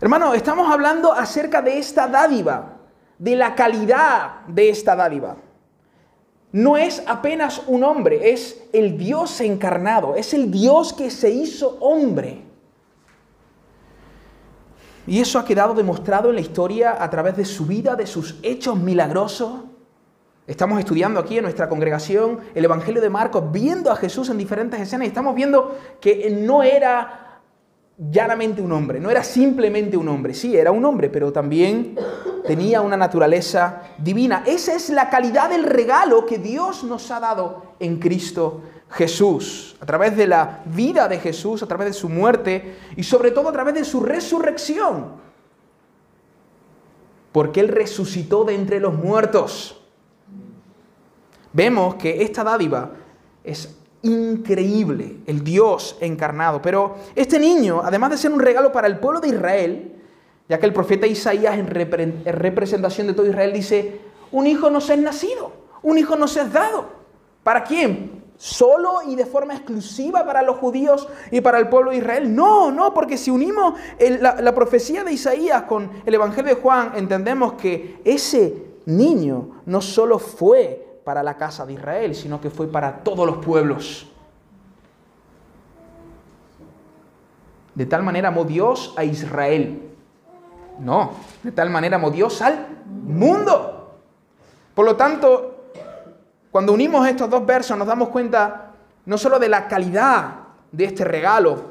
Hermano, 0.00 0.32
estamos 0.32 0.72
hablando 0.72 1.12
acerca 1.12 1.60
de 1.60 1.76
esta 1.76 2.06
dádiva, 2.06 2.76
de 3.18 3.34
la 3.34 3.56
calidad 3.56 4.46
de 4.46 4.70
esta 4.70 4.94
dádiva 4.94 5.34
no 6.52 6.76
es 6.76 7.02
apenas 7.06 7.62
un 7.66 7.84
hombre, 7.84 8.32
es 8.32 8.64
el 8.72 8.98
Dios 8.98 9.40
encarnado, 9.40 10.16
es 10.16 10.34
el 10.34 10.50
Dios 10.50 10.92
que 10.92 11.10
se 11.10 11.30
hizo 11.30 11.78
hombre. 11.80 12.42
Y 15.06 15.20
eso 15.20 15.38
ha 15.38 15.44
quedado 15.44 15.74
demostrado 15.74 16.28
en 16.28 16.36
la 16.36 16.40
historia 16.40 17.02
a 17.02 17.10
través 17.10 17.36
de 17.36 17.44
su 17.44 17.66
vida, 17.66 17.94
de 17.94 18.06
sus 18.06 18.38
hechos 18.42 18.76
milagrosos. 18.76 19.69
Estamos 20.50 20.80
estudiando 20.80 21.20
aquí 21.20 21.36
en 21.36 21.44
nuestra 21.44 21.68
congregación 21.68 22.40
el 22.56 22.64
Evangelio 22.64 23.00
de 23.00 23.08
Marcos, 23.08 23.52
viendo 23.52 23.88
a 23.88 23.94
Jesús 23.94 24.30
en 24.30 24.36
diferentes 24.36 24.80
escenas 24.80 25.04
y 25.04 25.08
estamos 25.08 25.32
viendo 25.36 25.78
que 26.00 26.28
no 26.28 26.64
era 26.64 27.40
llanamente 27.96 28.60
un 28.60 28.72
hombre, 28.72 28.98
no 28.98 29.12
era 29.12 29.22
simplemente 29.22 29.96
un 29.96 30.08
hombre, 30.08 30.34
sí, 30.34 30.56
era 30.56 30.72
un 30.72 30.84
hombre, 30.84 31.08
pero 31.08 31.32
también 31.32 31.96
tenía 32.44 32.80
una 32.80 32.96
naturaleza 32.96 33.82
divina. 33.96 34.42
Esa 34.44 34.74
es 34.74 34.90
la 34.90 35.08
calidad 35.08 35.50
del 35.50 35.62
regalo 35.62 36.26
que 36.26 36.38
Dios 36.38 36.82
nos 36.82 37.12
ha 37.12 37.20
dado 37.20 37.76
en 37.78 38.00
Cristo 38.00 38.62
Jesús, 38.90 39.76
a 39.78 39.86
través 39.86 40.16
de 40.16 40.26
la 40.26 40.64
vida 40.66 41.06
de 41.06 41.20
Jesús, 41.20 41.62
a 41.62 41.68
través 41.68 41.86
de 41.86 41.92
su 41.92 42.08
muerte 42.08 42.76
y 42.96 43.04
sobre 43.04 43.30
todo 43.30 43.50
a 43.50 43.52
través 43.52 43.74
de 43.74 43.84
su 43.84 44.00
resurrección, 44.00 45.12
porque 47.30 47.60
Él 47.60 47.68
resucitó 47.68 48.42
de 48.42 48.56
entre 48.56 48.80
los 48.80 48.94
muertos. 48.94 49.79
Vemos 51.52 51.96
que 51.96 52.22
esta 52.22 52.44
dádiva 52.44 52.90
es 53.42 53.76
increíble, 54.02 55.18
el 55.26 55.42
Dios 55.44 55.96
encarnado. 56.00 56.62
Pero 56.62 56.96
este 57.14 57.38
niño, 57.38 57.82
además 57.84 58.10
de 58.10 58.18
ser 58.18 58.32
un 58.32 58.40
regalo 58.40 58.72
para 58.72 58.86
el 58.86 58.98
pueblo 58.98 59.20
de 59.20 59.28
Israel, 59.28 59.92
ya 60.48 60.58
que 60.58 60.66
el 60.66 60.72
profeta 60.72 61.06
Isaías 61.06 61.58
en, 61.58 61.66
representación 61.68 63.06
de 63.06 63.14
todo 63.14 63.26
Israel 63.26 63.52
dice, 63.52 64.00
un 64.32 64.46
hijo 64.46 64.70
nos 64.70 64.90
es 64.90 64.98
nacido, 64.98 65.52
un 65.82 65.98
hijo 65.98 66.16
nos 66.16 66.36
es 66.36 66.52
dado. 66.52 67.00
¿Para 67.42 67.64
quién? 67.64 68.20
¿Solo 68.36 69.02
y 69.06 69.16
de 69.16 69.26
forma 69.26 69.54
exclusiva 69.54 70.24
para 70.24 70.42
los 70.42 70.56
judíos 70.56 71.08
y 71.30 71.40
para 71.40 71.58
el 71.58 71.68
pueblo 71.68 71.90
de 71.90 71.98
Israel? 71.98 72.34
No, 72.34 72.70
no, 72.70 72.94
porque 72.94 73.18
si 73.18 73.30
unimos 73.30 73.74
la, 73.98 74.40
la 74.40 74.54
profecía 74.54 75.04
de 75.04 75.12
Isaías 75.12 75.64
con 75.64 75.90
el 76.06 76.14
Evangelio 76.14 76.54
de 76.54 76.60
Juan, 76.60 76.92
entendemos 76.96 77.54
que 77.54 78.00
ese 78.04 78.70
niño 78.86 79.62
no 79.66 79.82
solo 79.82 80.18
fue 80.18 80.89
para 81.04 81.22
la 81.22 81.36
casa 81.36 81.66
de 81.66 81.74
Israel, 81.74 82.14
sino 82.14 82.40
que 82.40 82.50
fue 82.50 82.66
para 82.66 82.98
todos 82.98 83.26
los 83.26 83.44
pueblos. 83.44 84.06
De 87.74 87.86
tal 87.86 88.02
manera 88.02 88.28
amó 88.28 88.44
Dios 88.44 88.94
a 88.96 89.04
Israel. 89.04 89.90
No, 90.78 91.12
de 91.42 91.52
tal 91.52 91.70
manera 91.70 91.96
amó 91.96 92.10
Dios 92.10 92.42
al 92.42 92.66
mundo. 92.86 93.98
Por 94.74 94.84
lo 94.84 94.96
tanto, 94.96 95.64
cuando 96.50 96.72
unimos 96.72 97.06
estos 97.06 97.28
dos 97.28 97.44
versos 97.44 97.76
nos 97.76 97.86
damos 97.86 98.08
cuenta 98.08 98.72
no 99.06 99.18
solo 99.18 99.38
de 99.38 99.48
la 99.48 99.68
calidad 99.68 100.34
de 100.72 100.84
este 100.84 101.04
regalo, 101.04 101.70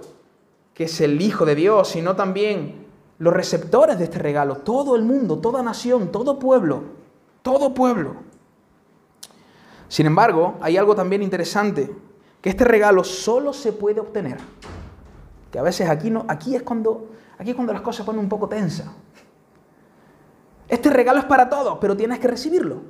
que 0.74 0.86
es 0.86 1.01
el 1.01 1.21
Hijo 1.21 1.45
de 1.45 1.55
Dios, 1.55 1.89
sino 1.89 2.15
también 2.15 2.88
los 3.17 3.33
receptores 3.33 3.98
de 3.98 4.05
este 4.05 4.19
regalo, 4.19 4.57
todo 4.57 4.95
el 4.95 5.03
mundo, 5.03 5.39
toda 5.39 5.62
nación, 5.62 6.12
todo 6.12 6.39
pueblo, 6.39 6.83
todo 7.41 7.74
pueblo. 7.74 8.28
Sin 9.89 10.05
embargo, 10.05 10.55
hay 10.62 10.77
algo 10.77 10.96
también 10.96 11.24
interesante, 11.24 11.91
que 12.41 12.50
este 12.50 12.63
regalo 12.63 13.03
solo 13.03 13.51
se 13.51 13.74
puede 13.74 14.00
obtener. 14.00 14.38
Que 15.51 15.58
a 15.58 15.63
veces 15.63 15.89
aquí, 15.89 16.12
no, 16.12 16.25
aquí, 16.27 16.55
es 16.55 16.62
cuando, 16.62 17.10
aquí 17.39 17.50
es 17.50 17.55
cuando 17.55 17.74
las 17.74 17.81
cosas 17.81 18.05
ponen 18.05 18.22
un 18.22 18.29
poco 18.29 18.48
tensas. 18.48 18.88
Este 20.67 20.91
regalo 20.91 21.19
es 21.19 21.25
para 21.25 21.50
todos, 21.50 21.79
pero 21.81 21.98
tienes 21.98 22.19
que 22.19 22.27
recibirlo. 22.27 22.84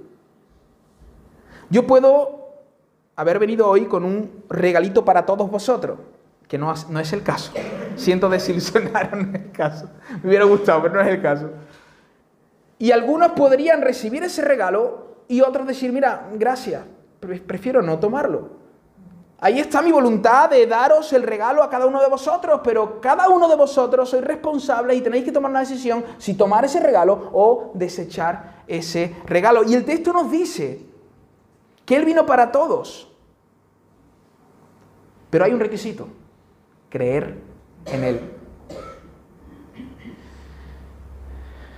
Yo 1.70 1.88
puedo 1.88 2.50
haber 3.15 3.39
venido 3.39 3.68
hoy 3.70 3.86
con 3.86 4.03
un 4.03 4.44
regalito 4.50 5.06
para 5.06 5.25
todos 5.25 5.50
vosotros, 5.50 6.00
que 6.50 6.58
no, 6.58 6.74
no 6.89 7.00
es 7.00 7.13
el 7.13 7.24
caso. 7.24 7.53
Siento 7.96 8.27
desilusionar, 8.27 9.15
no 9.18 9.38
es 9.38 9.46
el 9.46 9.51
caso. 9.51 9.89
Me 10.22 10.27
hubiera 10.29 10.44
gustado, 10.44 10.82
pero 10.82 10.96
no 10.96 11.01
es 11.01 11.08
el 11.08 11.22
caso. 11.22 11.50
Y 12.77 12.91
algunos 12.91 13.32
podrían 13.32 13.82
recibir 13.82 14.24
ese 14.24 14.41
regalo 14.41 15.08
y 15.29 15.41
otros 15.41 15.67
decir, 15.67 15.93
mira, 15.93 16.27
gracias, 16.33 16.83
prefiero 17.19 17.83
no 17.83 18.00
tomarlo. 18.00 18.50
Ahí 19.39 19.59
está 19.59 19.81
mi 19.81 19.91
voluntad 19.91 20.50
de 20.50 20.65
daros 20.65 21.13
el 21.13 21.21
regalo 21.21 21.62
a 21.62 21.69
cada 21.69 21.86
uno 21.86 22.01
de 22.01 22.09
vosotros, 22.09 22.59
pero 22.63 23.00
cada 23.00 23.29
uno 23.29 23.48
de 23.48 23.55
vosotros 23.55 24.09
sois 24.09 24.24
responsables 24.24 24.98
y 24.98 25.01
tenéis 25.01 25.24
que 25.24 25.31
tomar 25.31 25.51
una 25.51 25.59
decisión 25.62 26.03
si 26.17 26.33
tomar 26.33 26.65
ese 26.65 26.79
regalo 26.79 27.29
o 27.31 27.71
desechar 27.75 28.63
ese 28.67 29.15
regalo. 29.27 29.63
Y 29.63 29.75
el 29.75 29.86
texto 29.86 30.12
nos 30.12 30.31
dice 30.31 30.81
que 31.86 31.95
Él 31.95 32.05
vino 32.05 32.25
para 32.25 32.51
todos, 32.51 33.07
pero 35.29 35.45
hay 35.45 35.53
un 35.53 35.59
requisito, 35.59 36.07
creer 36.89 37.38
en 37.86 38.03
Él. 38.03 38.38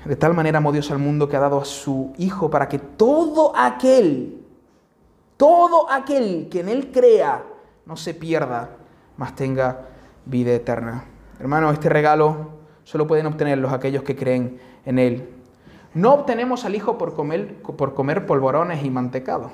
De 0.05 0.15
tal 0.15 0.33
manera 0.33 0.57
amó 0.57 0.71
Dios 0.71 0.89
al 0.89 0.97
mundo 0.97 1.29
que 1.29 1.35
ha 1.35 1.39
dado 1.39 1.61
a 1.61 1.65
su 1.65 2.13
Hijo 2.17 2.49
para 2.49 2.67
que 2.67 2.79
todo 2.79 3.53
aquel, 3.55 4.43
todo 5.37 5.91
aquel 5.91 6.47
que 6.49 6.61
en 6.61 6.69
Él 6.69 6.91
crea, 6.91 7.43
no 7.85 7.95
se 7.95 8.13
pierda, 8.13 8.77
mas 9.17 9.35
tenga 9.35 9.89
vida 10.25 10.51
eterna. 10.53 11.05
Hermano, 11.39 11.71
este 11.71 11.89
regalo 11.89 12.61
solo 12.83 13.05
pueden 13.05 13.27
obtenerlo 13.27 13.69
aquellos 13.69 14.03
que 14.03 14.15
creen 14.15 14.59
en 14.85 14.97
Él. 14.97 15.29
No 15.93 16.13
obtenemos 16.13 16.65
al 16.65 16.73
Hijo 16.73 16.97
por 16.97 17.15
comer, 17.15 17.61
por 17.61 17.93
comer 17.93 18.25
polvorones 18.25 18.83
y 18.83 18.89
mantecado. 18.89 19.51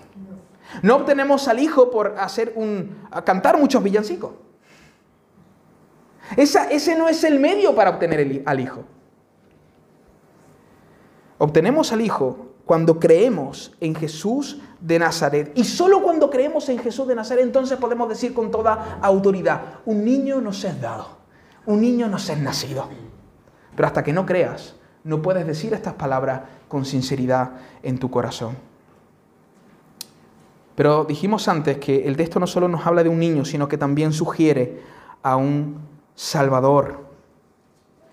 No 0.81 0.95
obtenemos 0.95 1.47
al 1.47 1.59
Hijo 1.59 1.91
por 1.91 2.15
hacer 2.19 2.53
un, 2.55 2.95
cantar 3.25 3.59
muchos 3.59 3.83
villancicos. 3.83 4.31
Esa, 6.35 6.69
ese 6.69 6.97
no 6.97 7.09
es 7.09 7.23
el 7.23 7.39
medio 7.39 7.75
para 7.75 7.89
obtener 7.89 8.43
al 8.45 8.59
Hijo. 8.59 8.83
Obtenemos 11.37 11.91
al 11.91 12.01
Hijo 12.01 12.47
cuando 12.65 12.99
creemos 12.99 13.73
en 13.79 13.95
Jesús 13.95 14.59
de 14.81 14.99
Nazaret. 14.99 15.51
Y 15.55 15.63
solo 15.63 16.03
cuando 16.03 16.29
creemos 16.29 16.67
en 16.69 16.79
Jesús 16.79 17.07
de 17.07 17.15
Nazaret 17.15 17.43
entonces 17.43 17.77
podemos 17.77 18.09
decir 18.09 18.33
con 18.33 18.51
toda 18.51 18.99
autoridad, 19.01 19.79
un 19.85 20.03
niño 20.03 20.41
nos 20.41 20.63
es 20.63 20.79
dado, 20.81 21.07
un 21.65 21.81
niño 21.81 22.07
nos 22.07 22.29
es 22.29 22.37
nacido. 22.37 22.87
Pero 23.75 23.87
hasta 23.87 24.03
que 24.03 24.13
no 24.13 24.25
creas, 24.25 24.75
no 25.03 25.21
puedes 25.21 25.47
decir 25.47 25.73
estas 25.73 25.93
palabras 25.93 26.41
con 26.67 26.83
sinceridad 26.83 27.51
en 27.83 27.97
tu 27.97 28.11
corazón. 28.11 28.57
Pero 30.75 31.05
dijimos 31.05 31.47
antes 31.47 31.77
que 31.79 32.07
el 32.07 32.17
texto 32.17 32.39
no 32.39 32.45
solo 32.45 32.67
nos 32.67 32.85
habla 32.85 33.03
de 33.03 33.09
un 33.09 33.17
niño, 33.17 33.45
sino 33.45 33.67
que 33.67 33.77
también 33.77 34.13
sugiere 34.13 34.81
a 35.23 35.35
un 35.35 35.79
Salvador. 36.13 37.06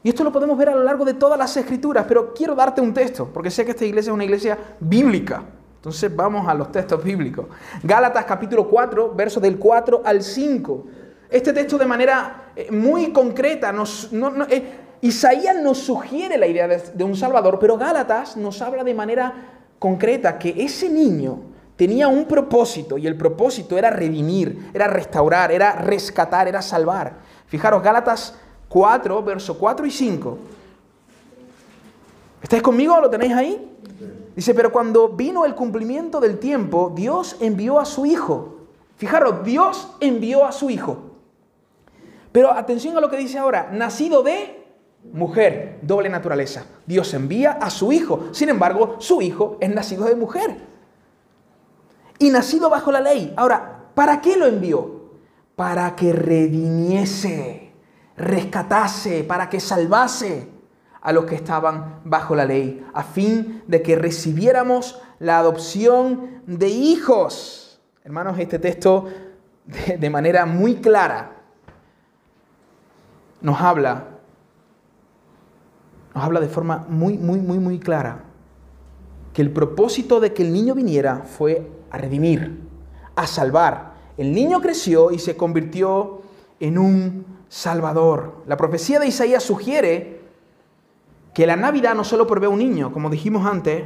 Y 0.04 0.10
esto 0.10 0.22
lo 0.22 0.30
podemos 0.30 0.58
ver 0.58 0.68
a 0.68 0.74
lo 0.74 0.84
largo 0.84 1.02
de 1.06 1.14
todas 1.14 1.38
las 1.38 1.56
escrituras, 1.56 2.04
pero 2.06 2.34
quiero 2.34 2.54
darte 2.54 2.82
un 2.82 2.92
texto, 2.92 3.30
porque 3.32 3.50
sé 3.50 3.64
que 3.64 3.70
esta 3.70 3.86
iglesia 3.86 4.10
es 4.10 4.14
una 4.14 4.24
iglesia 4.24 4.58
bíblica. 4.78 5.42
Entonces 5.76 6.14
vamos 6.14 6.46
a 6.46 6.52
los 6.52 6.70
textos 6.70 7.02
bíblicos. 7.02 7.46
Gálatas 7.82 8.26
capítulo 8.26 8.68
4, 8.68 9.14
versos 9.14 9.42
del 9.42 9.58
4 9.58 10.02
al 10.04 10.22
5. 10.22 10.84
Este 11.30 11.54
texto 11.54 11.78
de 11.78 11.86
manera 11.86 12.50
eh, 12.54 12.70
muy 12.70 13.14
concreta, 13.14 13.72
nos, 13.72 14.10
eh, 14.50 14.72
Isaías 15.00 15.56
nos 15.56 15.78
sugiere 15.78 16.36
la 16.36 16.48
idea 16.48 16.68
de, 16.68 16.82
de 16.92 17.04
un 17.04 17.16
Salvador, 17.16 17.58
pero 17.58 17.78
Gálatas 17.78 18.36
nos 18.36 18.60
habla 18.60 18.84
de 18.84 18.92
manera 18.92 19.32
concreta 19.78 20.38
que 20.38 20.54
ese 20.58 20.90
niño 20.90 21.40
tenía 21.76 22.08
un 22.08 22.26
propósito 22.26 22.98
y 22.98 23.06
el 23.06 23.16
propósito 23.16 23.78
era 23.78 23.88
redimir, 23.88 24.70
era 24.74 24.86
restaurar, 24.86 25.50
era 25.50 25.72
rescatar, 25.76 26.46
era 26.46 26.60
salvar. 26.60 27.20
Fijaros, 27.46 27.82
Gálatas 27.82 28.34
4, 28.74 29.22
verso 29.22 29.56
4 29.56 29.86
y 29.86 29.90
5. 29.92 30.38
¿Estáis 32.42 32.60
conmigo? 32.60 33.00
¿Lo 33.00 33.08
tenéis 33.08 33.32
ahí? 33.32 33.70
Dice, 34.34 34.52
pero 34.52 34.72
cuando 34.72 35.10
vino 35.10 35.44
el 35.44 35.54
cumplimiento 35.54 36.18
del 36.18 36.40
tiempo, 36.40 36.92
Dios 36.92 37.36
envió 37.38 37.78
a 37.78 37.84
su 37.84 38.04
Hijo. 38.04 38.56
Fijaros, 38.96 39.44
Dios 39.44 39.92
envió 40.00 40.44
a 40.44 40.50
su 40.50 40.70
Hijo. 40.70 40.96
Pero 42.32 42.50
atención 42.50 42.96
a 42.96 43.00
lo 43.00 43.08
que 43.08 43.16
dice 43.16 43.38
ahora, 43.38 43.70
nacido 43.70 44.24
de 44.24 44.66
mujer, 45.12 45.78
doble 45.82 46.08
naturaleza. 46.08 46.66
Dios 46.84 47.14
envía 47.14 47.52
a 47.52 47.70
su 47.70 47.92
Hijo. 47.92 48.30
Sin 48.32 48.48
embargo, 48.48 48.96
su 48.98 49.22
Hijo 49.22 49.56
es 49.60 49.72
nacido 49.72 50.06
de 50.06 50.16
mujer. 50.16 50.56
Y 52.18 52.28
nacido 52.28 52.68
bajo 52.68 52.90
la 52.90 53.00
ley. 53.00 53.32
Ahora, 53.36 53.84
¿para 53.94 54.20
qué 54.20 54.36
lo 54.36 54.46
envió? 54.46 55.10
Para 55.54 55.94
que 55.94 56.12
redimiese 56.12 57.63
rescatase, 58.16 59.24
para 59.24 59.48
que 59.48 59.60
salvase 59.60 60.48
a 61.04 61.12
los 61.12 61.26
que 61.26 61.34
estaban 61.34 62.00
bajo 62.04 62.34
la 62.34 62.46
ley, 62.46 62.84
a 62.94 63.02
fin 63.02 63.62
de 63.66 63.82
que 63.82 63.96
recibiéramos 63.96 65.00
la 65.18 65.38
adopción 65.38 66.42
de 66.46 66.68
hijos. 66.68 67.80
Hermanos, 68.02 68.38
este 68.38 68.58
texto 68.58 69.06
de, 69.66 70.10
manera 70.10 70.46
muy 70.46 70.76
clara 70.76 71.32
nos 73.40 73.60
habla, 73.60 74.04
nos 76.14 76.24
habla 76.24 76.40
de 76.40 76.48
forma 76.48 76.86
muy, 76.88 77.18
muy, 77.18 77.40
muy, 77.40 77.58
muy 77.58 77.78
clara, 77.78 78.24
que 79.34 79.42
el 79.42 79.50
propósito 79.50 80.20
de 80.20 80.32
que 80.32 80.42
el 80.42 80.52
niño 80.52 80.74
viniera 80.74 81.24
fue 81.24 81.70
a 81.90 81.98
redimir, 81.98 82.60
a 83.16 83.26
salvar. 83.26 83.92
El 84.16 84.32
niño 84.32 84.60
creció 84.60 85.10
y 85.10 85.18
se 85.18 85.36
convirtió 85.36 86.22
en 86.60 86.78
un 86.78 87.33
Salvador. 87.48 88.42
La 88.46 88.56
profecía 88.56 88.98
de 88.98 89.06
Isaías 89.06 89.42
sugiere 89.42 90.20
que 91.32 91.46
la 91.46 91.56
Navidad 91.56 91.94
no 91.94 92.04
solo 92.04 92.26
provee 92.26 92.46
un 92.46 92.58
niño, 92.58 92.92
como 92.92 93.10
dijimos 93.10 93.46
antes, 93.46 93.84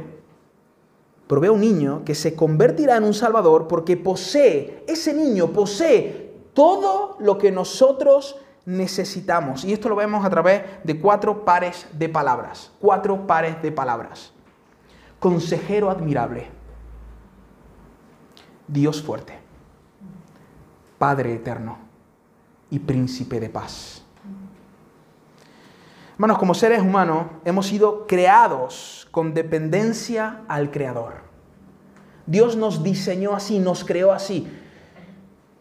provee 1.27 1.49
un 1.49 1.61
niño 1.61 2.03
que 2.05 2.15
se 2.15 2.35
convertirá 2.35 2.97
en 2.97 3.03
un 3.03 3.13
Salvador 3.13 3.67
porque 3.67 3.97
posee, 3.97 4.83
ese 4.87 5.13
niño 5.13 5.47
posee 5.47 6.33
todo 6.53 7.17
lo 7.19 7.37
que 7.37 7.51
nosotros 7.51 8.37
necesitamos. 8.65 9.65
Y 9.65 9.73
esto 9.73 9.89
lo 9.89 9.95
vemos 9.95 10.25
a 10.25 10.29
través 10.29 10.63
de 10.83 10.99
cuatro 10.99 11.43
pares 11.43 11.87
de 11.93 12.09
palabras. 12.09 12.71
Cuatro 12.79 13.25
pares 13.25 13.61
de 13.61 13.71
palabras. 13.71 14.31
Consejero 15.19 15.89
admirable. 15.89 16.47
Dios 18.67 19.01
fuerte. 19.01 19.33
Padre 20.97 21.33
eterno 21.33 21.88
y 22.69 22.79
príncipe 22.79 23.39
de 23.39 23.49
paz. 23.49 24.03
Hermanos, 26.13 26.37
como 26.37 26.53
seres 26.53 26.81
humanos 26.81 27.27
hemos 27.45 27.67
sido 27.67 28.05
creados 28.05 29.07
con 29.11 29.33
dependencia 29.33 30.41
al 30.47 30.69
Creador. 30.69 31.21
Dios 32.25 32.57
nos 32.57 32.83
diseñó 32.83 33.33
así, 33.33 33.59
nos 33.59 33.83
creó 33.83 34.11
así. 34.11 34.47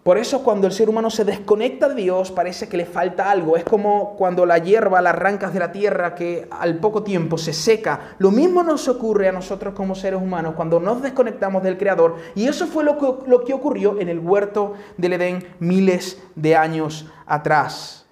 Por 0.08 0.16
eso 0.16 0.42
cuando 0.42 0.66
el 0.66 0.72
ser 0.72 0.88
humano 0.88 1.10
se 1.10 1.22
desconecta 1.22 1.86
de 1.86 1.94
Dios 1.94 2.32
parece 2.32 2.66
que 2.66 2.78
le 2.78 2.86
falta 2.86 3.30
algo. 3.30 3.58
Es 3.58 3.64
como 3.64 4.16
cuando 4.16 4.46
la 4.46 4.56
hierba 4.56 5.02
la 5.02 5.10
arrancas 5.10 5.52
de 5.52 5.58
la 5.58 5.70
tierra 5.70 6.14
que 6.14 6.48
al 6.50 6.78
poco 6.78 7.02
tiempo 7.02 7.36
se 7.36 7.52
seca. 7.52 8.14
Lo 8.16 8.30
mismo 8.30 8.62
nos 8.62 8.88
ocurre 8.88 9.28
a 9.28 9.32
nosotros 9.32 9.74
como 9.74 9.94
seres 9.94 10.18
humanos 10.18 10.54
cuando 10.56 10.80
nos 10.80 11.02
desconectamos 11.02 11.62
del 11.62 11.76
Creador. 11.76 12.16
Y 12.34 12.48
eso 12.48 12.66
fue 12.66 12.84
lo 12.84 12.96
que, 12.96 13.28
lo 13.28 13.44
que 13.44 13.52
ocurrió 13.52 14.00
en 14.00 14.08
el 14.08 14.18
huerto 14.18 14.76
del 14.96 15.12
Edén 15.12 15.46
miles 15.58 16.18
de 16.34 16.56
años 16.56 17.04
atrás. 17.26 18.06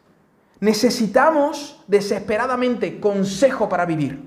Necesitamos 0.61 1.83
desesperadamente 1.87 3.01
consejo 3.01 3.71
para 3.71 3.87
vivir. 3.87 4.23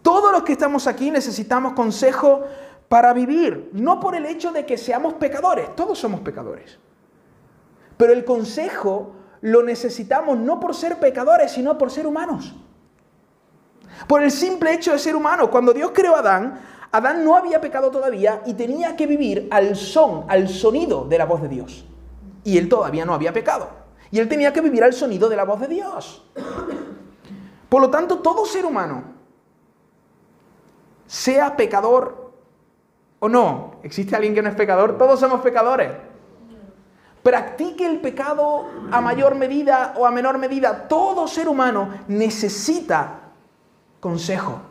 Todos 0.00 0.30
los 0.30 0.44
que 0.44 0.52
estamos 0.52 0.86
aquí 0.86 1.10
necesitamos 1.10 1.72
consejo 1.72 2.44
para 2.92 3.14
vivir, 3.14 3.70
no 3.72 3.98
por 3.98 4.14
el 4.14 4.26
hecho 4.26 4.52
de 4.52 4.66
que 4.66 4.76
seamos 4.76 5.14
pecadores, 5.14 5.74
todos 5.74 5.98
somos 5.98 6.20
pecadores. 6.20 6.78
Pero 7.96 8.12
el 8.12 8.22
consejo 8.22 9.14
lo 9.40 9.62
necesitamos 9.62 10.36
no 10.36 10.60
por 10.60 10.74
ser 10.74 11.00
pecadores, 11.00 11.52
sino 11.52 11.78
por 11.78 11.90
ser 11.90 12.06
humanos. 12.06 12.54
Por 14.06 14.22
el 14.22 14.30
simple 14.30 14.74
hecho 14.74 14.92
de 14.92 14.98
ser 14.98 15.16
humano. 15.16 15.50
Cuando 15.50 15.72
Dios 15.72 15.92
creó 15.94 16.16
a 16.16 16.18
Adán, 16.18 16.60
Adán 16.92 17.24
no 17.24 17.34
había 17.34 17.62
pecado 17.62 17.90
todavía 17.90 18.42
y 18.44 18.52
tenía 18.52 18.94
que 18.94 19.06
vivir 19.06 19.48
al 19.50 19.74
son, 19.74 20.26
al 20.28 20.50
sonido 20.50 21.06
de 21.06 21.16
la 21.16 21.24
voz 21.24 21.40
de 21.40 21.48
Dios. 21.48 21.86
Y 22.44 22.58
él 22.58 22.68
todavía 22.68 23.06
no 23.06 23.14
había 23.14 23.32
pecado. 23.32 23.70
Y 24.10 24.18
él 24.18 24.28
tenía 24.28 24.52
que 24.52 24.60
vivir 24.60 24.84
al 24.84 24.92
sonido 24.92 25.30
de 25.30 25.36
la 25.36 25.46
voz 25.46 25.60
de 25.60 25.68
Dios. 25.68 26.30
Por 27.70 27.80
lo 27.80 27.88
tanto, 27.88 28.18
todo 28.18 28.44
ser 28.44 28.66
humano, 28.66 29.04
sea 31.06 31.56
pecador 31.56 32.21
¿O 33.24 33.28
no? 33.28 33.76
¿Existe 33.84 34.16
alguien 34.16 34.34
que 34.34 34.42
no 34.42 34.48
es 34.48 34.56
pecador? 34.56 34.98
Todos 34.98 35.20
somos 35.20 35.42
pecadores. 35.42 35.92
Practique 37.22 37.86
el 37.86 38.00
pecado 38.00 38.66
a 38.90 39.00
mayor 39.00 39.36
medida 39.36 39.94
o 39.96 40.06
a 40.06 40.10
menor 40.10 40.38
medida. 40.38 40.88
Todo 40.88 41.28
ser 41.28 41.48
humano 41.48 41.88
necesita 42.08 43.20
consejo. 44.00 44.62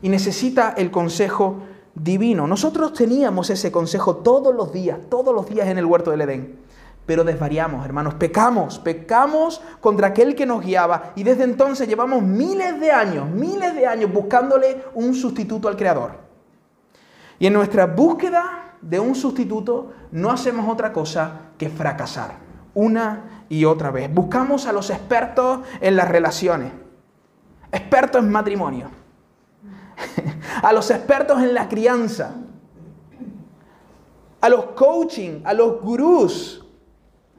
Y 0.00 0.08
necesita 0.08 0.72
el 0.78 0.90
consejo 0.90 1.58
divino. 1.94 2.46
Nosotros 2.46 2.94
teníamos 2.94 3.50
ese 3.50 3.70
consejo 3.70 4.16
todos 4.16 4.54
los 4.54 4.72
días, 4.72 4.98
todos 5.10 5.34
los 5.34 5.46
días 5.46 5.68
en 5.68 5.76
el 5.76 5.84
huerto 5.84 6.12
del 6.12 6.22
Edén. 6.22 6.60
Pero 7.04 7.24
desvariamos, 7.24 7.84
hermanos, 7.84 8.14
pecamos, 8.14 8.78
pecamos 8.78 9.60
contra 9.82 10.06
aquel 10.06 10.34
que 10.34 10.46
nos 10.46 10.64
guiaba 10.64 11.12
y 11.14 11.24
desde 11.24 11.44
entonces 11.44 11.86
llevamos 11.86 12.22
miles 12.22 12.80
de 12.80 12.90
años, 12.90 13.28
miles 13.28 13.74
de 13.74 13.86
años 13.86 14.10
buscándole 14.10 14.82
un 14.94 15.14
sustituto 15.14 15.68
al 15.68 15.76
Creador. 15.76 16.29
Y 17.40 17.46
en 17.46 17.54
nuestra 17.54 17.86
búsqueda 17.86 18.76
de 18.82 19.00
un 19.00 19.14
sustituto 19.14 19.92
no 20.12 20.30
hacemos 20.30 20.68
otra 20.68 20.92
cosa 20.92 21.40
que 21.58 21.70
fracasar 21.70 22.34
una 22.74 23.44
y 23.48 23.64
otra 23.64 23.90
vez. 23.90 24.12
Buscamos 24.12 24.66
a 24.66 24.72
los 24.72 24.90
expertos 24.90 25.60
en 25.80 25.96
las 25.96 26.08
relaciones, 26.08 26.70
expertos 27.72 28.22
en 28.22 28.30
matrimonio, 28.30 28.90
a 30.62 30.72
los 30.74 30.90
expertos 30.90 31.42
en 31.42 31.54
la 31.54 31.66
crianza, 31.66 32.34
a 34.42 34.48
los 34.50 34.66
coaching, 34.66 35.40
a 35.44 35.54
los 35.54 35.80
gurús, 35.80 36.62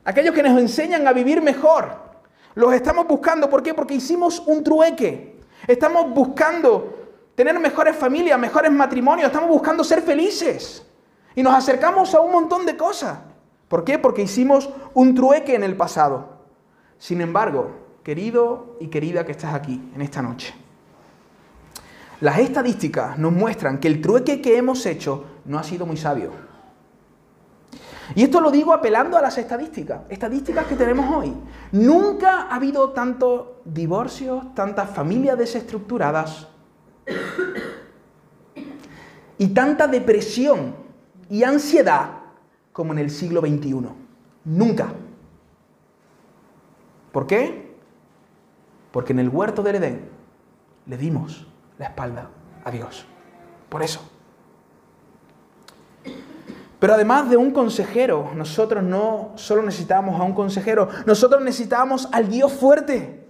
aquellos 0.03 0.33
que 0.33 0.41
nos 0.41 0.59
enseñan 0.59 1.07
a 1.07 1.13
vivir 1.13 1.43
mejor. 1.43 2.01
Los 2.55 2.73
estamos 2.73 3.07
buscando, 3.07 3.51
¿por 3.51 3.61
qué? 3.61 3.75
Porque 3.75 3.93
hicimos 3.93 4.39
un 4.39 4.63
trueque. 4.63 5.39
Estamos 5.67 6.09
buscando 6.09 7.00
tener 7.43 7.59
mejores 7.59 7.95
familias, 7.95 8.37
mejores 8.37 8.71
matrimonios, 8.71 9.25
estamos 9.25 9.49
buscando 9.49 9.83
ser 9.83 10.03
felices. 10.03 10.85
Y 11.33 11.41
nos 11.41 11.55
acercamos 11.55 12.13
a 12.13 12.19
un 12.19 12.31
montón 12.31 12.67
de 12.67 12.77
cosas. 12.77 13.17
¿Por 13.67 13.83
qué? 13.83 13.97
Porque 13.97 14.21
hicimos 14.21 14.69
un 14.93 15.15
trueque 15.15 15.55
en 15.55 15.63
el 15.63 15.75
pasado. 15.75 16.37
Sin 16.99 17.19
embargo, 17.19 17.71
querido 18.03 18.77
y 18.79 18.89
querida 18.89 19.25
que 19.25 19.31
estás 19.31 19.55
aquí 19.55 19.81
en 19.95 20.03
esta 20.03 20.21
noche, 20.21 20.53
las 22.19 22.37
estadísticas 22.37 23.17
nos 23.17 23.31
muestran 23.31 23.79
que 23.79 23.87
el 23.87 24.01
trueque 24.01 24.39
que 24.39 24.57
hemos 24.57 24.85
hecho 24.85 25.25
no 25.45 25.57
ha 25.57 25.63
sido 25.63 25.87
muy 25.87 25.97
sabio. 25.97 26.29
Y 28.13 28.21
esto 28.21 28.39
lo 28.39 28.51
digo 28.51 28.71
apelando 28.71 29.17
a 29.17 29.21
las 29.21 29.35
estadísticas, 29.39 30.01
estadísticas 30.09 30.67
que 30.67 30.75
tenemos 30.75 31.11
hoy. 31.11 31.33
Nunca 31.71 32.41
ha 32.41 32.55
habido 32.55 32.91
tantos 32.91 33.47
divorcios, 33.65 34.53
tantas 34.53 34.91
familias 34.91 35.39
desestructuradas, 35.39 36.50
y 39.37 39.47
tanta 39.49 39.87
depresión 39.87 40.75
y 41.29 41.43
ansiedad 41.43 42.11
como 42.71 42.93
en 42.93 42.99
el 42.99 43.09
siglo 43.09 43.41
XXI. 43.41 43.87
Nunca. 44.45 44.93
¿Por 47.11 47.27
qué? 47.27 47.75
Porque 48.91 49.13
en 49.13 49.19
el 49.19 49.29
huerto 49.29 49.63
del 49.63 49.75
Edén 49.77 50.09
le 50.85 50.97
dimos 50.97 51.47
la 51.77 51.87
espalda 51.87 52.29
a 52.63 52.71
Dios. 52.71 53.05
Por 53.69 53.83
eso. 53.83 54.01
Pero 56.79 56.93
además 56.93 57.29
de 57.29 57.37
un 57.37 57.51
consejero, 57.51 58.31
nosotros 58.35 58.83
no 58.83 59.33
solo 59.35 59.61
necesitábamos 59.61 60.19
a 60.19 60.23
un 60.23 60.33
consejero, 60.33 60.89
nosotros 61.05 61.41
necesitábamos 61.43 62.09
al 62.11 62.27
Dios 62.29 62.51
fuerte 62.51 63.20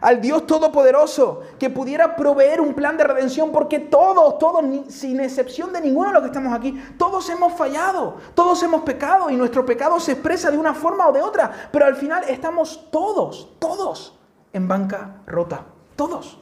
al 0.00 0.20
Dios 0.20 0.46
Todopoderoso 0.46 1.42
que 1.58 1.70
pudiera 1.70 2.16
proveer 2.16 2.60
un 2.60 2.74
plan 2.74 2.96
de 2.96 3.04
redención, 3.04 3.52
porque 3.52 3.78
todos, 3.78 4.38
todos, 4.38 4.64
sin 4.88 5.20
excepción 5.20 5.72
de 5.72 5.80
ninguno 5.80 6.08
de 6.08 6.14
los 6.14 6.22
que 6.22 6.28
estamos 6.28 6.54
aquí, 6.54 6.80
todos 6.96 7.28
hemos 7.30 7.52
fallado, 7.52 8.16
todos 8.34 8.62
hemos 8.62 8.82
pecado 8.82 9.30
y 9.30 9.36
nuestro 9.36 9.66
pecado 9.66 10.00
se 10.00 10.12
expresa 10.12 10.50
de 10.50 10.58
una 10.58 10.74
forma 10.74 11.08
o 11.08 11.12
de 11.12 11.22
otra, 11.22 11.50
pero 11.70 11.86
al 11.86 11.96
final 11.96 12.24
estamos 12.28 12.88
todos, 12.90 13.50
todos 13.58 14.18
en 14.52 14.68
banca 14.68 15.22
rota, 15.26 15.66
todos. 15.96 16.38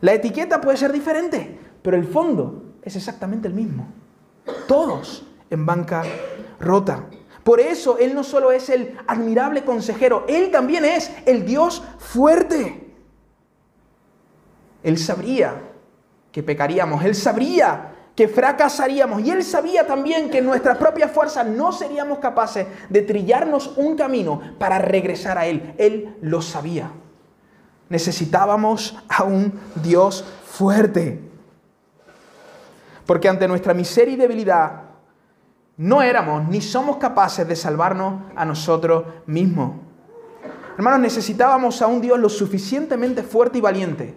La 0.00 0.12
etiqueta 0.12 0.60
puede 0.60 0.76
ser 0.76 0.92
diferente, 0.92 1.60
pero 1.82 1.96
el 1.96 2.06
fondo 2.06 2.62
es 2.82 2.96
exactamente 2.96 3.48
el 3.48 3.54
mismo. 3.54 3.86
Todos 4.66 5.24
en 5.50 5.64
banca 5.64 6.02
rota. 6.58 7.04
Por 7.44 7.60
eso 7.60 7.98
Él 7.98 8.14
no 8.14 8.22
solo 8.22 8.52
es 8.52 8.68
el 8.68 8.96
admirable 9.06 9.64
consejero, 9.64 10.24
Él 10.28 10.50
también 10.50 10.84
es 10.84 11.10
el 11.26 11.44
Dios 11.44 11.82
fuerte. 11.98 12.94
Él 14.82 14.98
sabría 14.98 15.60
que 16.30 16.42
pecaríamos, 16.42 17.04
Él 17.04 17.14
sabría 17.14 17.92
que 18.14 18.28
fracasaríamos 18.28 19.22
y 19.22 19.30
Él 19.30 19.42
sabía 19.42 19.86
también 19.86 20.30
que 20.30 20.38
en 20.38 20.46
nuestras 20.46 20.76
propias 20.76 21.10
fuerzas 21.10 21.46
no 21.46 21.72
seríamos 21.72 22.18
capaces 22.18 22.66
de 22.88 23.02
trillarnos 23.02 23.72
un 23.76 23.96
camino 23.96 24.40
para 24.58 24.78
regresar 24.78 25.38
a 25.38 25.46
Él. 25.46 25.74
Él 25.78 26.16
lo 26.20 26.42
sabía. 26.42 26.90
Necesitábamos 27.88 28.96
a 29.08 29.24
un 29.24 29.58
Dios 29.82 30.24
fuerte. 30.44 31.20
Porque 33.06 33.28
ante 33.28 33.48
nuestra 33.48 33.74
miseria 33.74 34.14
y 34.14 34.16
debilidad, 34.16 34.81
no 35.82 36.00
éramos 36.00 36.48
ni 36.48 36.60
somos 36.60 36.98
capaces 36.98 37.46
de 37.48 37.56
salvarnos 37.56 38.22
a 38.36 38.44
nosotros 38.44 39.04
mismos. 39.26 39.72
Hermanos, 40.76 41.00
necesitábamos 41.00 41.82
a 41.82 41.88
un 41.88 42.00
Dios 42.00 42.20
lo 42.20 42.28
suficientemente 42.28 43.24
fuerte 43.24 43.58
y 43.58 43.60
valiente, 43.60 44.14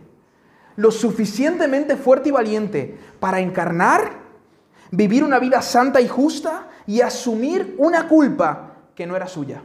lo 0.75 0.91
suficientemente 0.91 1.97
fuerte 1.97 2.29
y 2.29 2.31
valiente 2.31 2.99
para 3.19 3.39
encarnar, 3.39 4.11
vivir 4.91 5.23
una 5.23 5.39
vida 5.39 5.63
santa 5.63 5.99
y 5.99 6.07
justa 6.07 6.67
y 6.85 7.01
asumir 7.01 7.73
una 7.79 8.07
culpa 8.07 8.75
que 8.93 9.07
no 9.07 9.15
era 9.15 9.27
suya. 9.27 9.63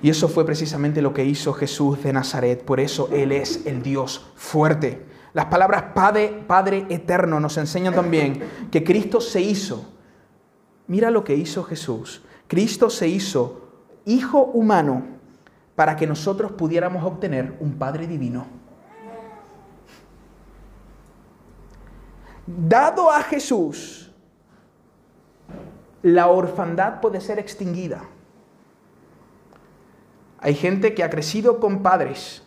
Y 0.00 0.08
eso 0.08 0.26
fue 0.26 0.46
precisamente 0.46 1.02
lo 1.02 1.12
que 1.12 1.26
hizo 1.26 1.52
Jesús 1.52 2.02
de 2.02 2.14
Nazaret, 2.14 2.64
por 2.64 2.80
eso 2.80 3.10
Él 3.12 3.32
es 3.32 3.66
el 3.66 3.82
Dios 3.82 4.32
fuerte. 4.36 5.04
Las 5.36 5.44
palabras 5.44 5.82
Padre, 5.94 6.28
Padre 6.46 6.86
eterno 6.88 7.38
nos 7.38 7.58
enseñan 7.58 7.94
también 7.94 8.68
que 8.70 8.82
Cristo 8.82 9.20
se 9.20 9.42
hizo. 9.42 9.84
Mira 10.86 11.10
lo 11.10 11.24
que 11.24 11.34
hizo 11.34 11.62
Jesús. 11.62 12.22
Cristo 12.46 12.88
se 12.88 13.06
hizo 13.06 13.68
hijo 14.06 14.44
humano 14.44 15.04
para 15.74 15.94
que 15.94 16.06
nosotros 16.06 16.52
pudiéramos 16.52 17.04
obtener 17.04 17.54
un 17.60 17.74
Padre 17.74 18.06
divino. 18.06 18.46
Dado 22.46 23.10
a 23.10 23.20
Jesús, 23.22 24.10
la 26.00 26.28
orfandad 26.28 27.02
puede 27.02 27.20
ser 27.20 27.38
extinguida. 27.38 28.04
Hay 30.38 30.54
gente 30.54 30.94
que 30.94 31.04
ha 31.04 31.10
crecido 31.10 31.60
con 31.60 31.82
padres 31.82 32.45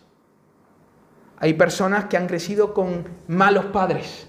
hay 1.40 1.54
personas 1.54 2.04
que 2.04 2.18
han 2.18 2.26
crecido 2.26 2.74
con 2.74 3.08
malos 3.26 3.64
padres. 3.66 4.28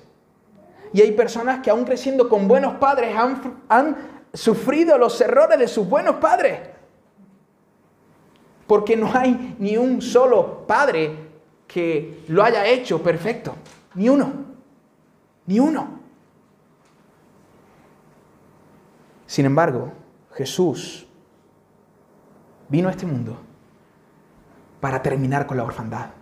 Y 0.94 1.02
hay 1.02 1.12
personas 1.12 1.60
que 1.60 1.70
aún 1.70 1.84
creciendo 1.84 2.30
con 2.30 2.48
buenos 2.48 2.76
padres 2.76 3.16
han, 3.70 4.10
sufrido 4.34 4.98
los 4.98 5.20
errores 5.20 5.60
de 5.60 5.68
sus 5.68 5.90
buenos 5.90 6.16
padres. 6.16 6.62
Porque 8.66 8.96
no 8.96 9.12
hay 9.14 9.58
ni 9.60 9.76
un 9.76 10.02
solo 10.02 10.66
padre 10.66 11.32
que 11.68 12.24
lo 12.30 12.42
haya 12.42 12.66
hecho 12.66 13.04
perfecto. 13.04 13.56
Ni 13.94 14.08
uno. 14.08 14.32
Ni 15.48 15.60
uno. 15.60 16.00
Sin 19.26 19.46
embargo, 19.46 19.92
Jesús 20.34 21.06
vino 22.70 22.88
a 22.88 22.92
este 22.92 23.06
mundo 23.06 23.38
para 24.80 25.02
terminar 25.02 25.46
con 25.46 25.58
la 25.58 25.66
orfandad. 25.66 26.21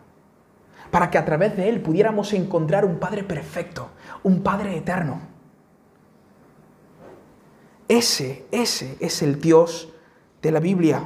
Para 0.91 1.09
que 1.09 1.17
a 1.17 1.25
través 1.25 1.55
de 1.55 1.69
Él 1.69 1.81
pudiéramos 1.81 2.33
encontrar 2.33 2.85
un 2.85 2.99
Padre 2.99 3.23
perfecto, 3.23 3.89
un 4.23 4.41
Padre 4.41 4.77
eterno. 4.77 5.21
Ese, 7.87 8.45
ese 8.51 8.97
es 8.99 9.21
el 9.21 9.39
Dios 9.39 9.93
de 10.41 10.51
la 10.51 10.59
Biblia. 10.59 11.03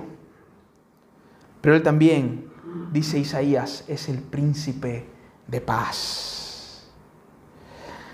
Pero 1.61 1.75
Él 1.75 1.83
también, 1.83 2.49
dice 2.91 3.19
Isaías, 3.19 3.85
es 3.87 4.09
el 4.09 4.19
príncipe 4.19 5.05
de 5.47 5.61
paz. 5.61 6.89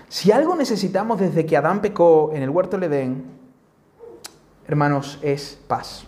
Si 0.08 0.32
algo 0.32 0.56
necesitamos 0.56 1.20
desde 1.20 1.46
que 1.46 1.56
Adán 1.56 1.80
pecó 1.80 2.32
en 2.34 2.42
el 2.42 2.50
huerto 2.50 2.76
del 2.76 2.92
Edén, 2.92 3.24
hermanos, 4.66 5.18
es 5.22 5.58
paz. 5.66 6.04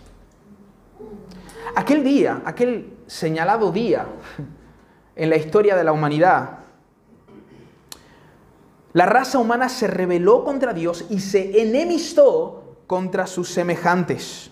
Aquel 1.75 2.03
día, 2.03 2.41
aquel 2.45 2.93
señalado 3.07 3.71
día 3.71 4.05
en 5.15 5.29
la 5.29 5.35
historia 5.37 5.75
de 5.75 5.83
la 5.83 5.91
humanidad, 5.91 6.59
la 8.93 9.07
raza 9.07 9.39
humana 9.39 9.69
se 9.69 9.87
rebeló 9.87 10.43
contra 10.43 10.73
Dios 10.73 11.05
y 11.09 11.19
se 11.19 11.61
enemistó 11.61 12.77
contra 12.85 13.25
sus 13.25 13.49
semejantes. 13.49 14.51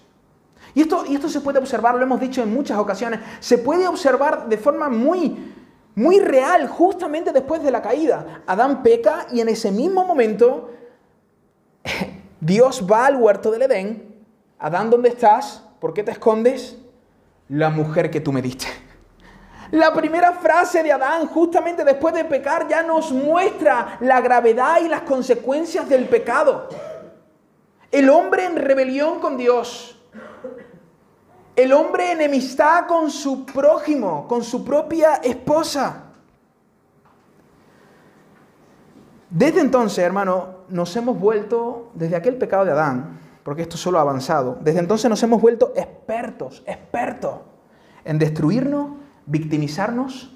Y 0.74 0.82
esto, 0.82 1.04
y 1.08 1.16
esto 1.16 1.30
se 1.30 1.42
puede 1.42 1.60
observar, 1.60 1.96
lo 1.96 2.02
hemos 2.02 2.20
dicho 2.20 2.42
en 2.42 2.52
muchas 2.54 2.80
ocasiones, 2.80 3.20
se 3.40 3.58
puede 3.58 3.88
observar 3.88 4.50
de 4.50 4.58
forma 4.58 4.90
muy, 4.90 5.54
muy 5.96 6.20
real 6.20 6.68
justamente 6.68 7.32
después 7.32 7.62
de 7.62 7.72
la 7.72 7.82
caída. 7.82 8.44
Adán 8.48 8.82
peca 8.82 9.28
y 9.32 9.42
en 9.42 9.50
ese 9.50 9.72
mismo 9.72 10.06
momento 10.06 10.72
Dios 12.40 12.88
va 12.90 13.06
al 13.06 13.18
huerto 13.18 13.52
del 13.52 13.64
Edén. 13.64 14.16
Adán, 14.58 14.90
¿dónde 14.90 15.10
estás? 15.10 15.64
¿Por 15.80 15.94
qué 15.94 16.04
te 16.04 16.12
escondes? 16.12 16.78
La 17.50 17.70
mujer 17.70 18.10
que 18.10 18.22
tú 18.22 18.32
me 18.32 18.42
diste. 18.42 18.68
La 19.72 19.94
primera 19.94 20.34
frase 20.34 20.84
de 20.84 20.92
Adán, 20.92 21.28
justamente 21.28 21.86
después 21.86 22.14
de 22.14 22.26
pecar, 22.26 22.68
ya 22.68 22.84
nos 22.84 23.12
muestra 23.12 23.98
la 24.02 24.20
gravedad 24.20 24.82
y 24.82 24.90
las 24.90 25.04
consecuencias 25.04 25.88
del 25.88 26.10
pecado. 26.10 26.68
El 27.90 28.10
hombre 28.10 28.46
en 28.46 28.58
rebelión 28.58 29.20
con 29.20 29.38
Dios. 29.38 29.98
El 31.56 31.72
hombre 31.72 32.12
enemistad 32.12 32.86
con 32.86 33.10
su 33.10 33.46
prójimo, 33.46 34.28
con 34.28 34.44
su 34.44 34.66
propia 34.66 35.16
esposa. 35.16 36.04
Desde 39.30 39.62
entonces, 39.62 40.00
hermano, 40.00 40.66
nos 40.68 40.94
hemos 40.98 41.18
vuelto, 41.18 41.92
desde 41.94 42.18
aquel 42.18 42.36
pecado 42.36 42.66
de 42.66 42.72
Adán, 42.72 43.20
porque 43.44 43.62
esto 43.62 43.78
solo 43.78 43.98
ha 43.98 44.02
avanzado, 44.02 44.58
desde 44.60 44.80
entonces 44.80 45.10
nos 45.10 45.24
hemos 45.24 45.42
vuelto 45.42 45.72
expertos, 45.76 46.62
expertos 46.66 47.36
en 48.04 48.20
destruirnos, 48.20 49.01
victimizarnos 49.26 50.32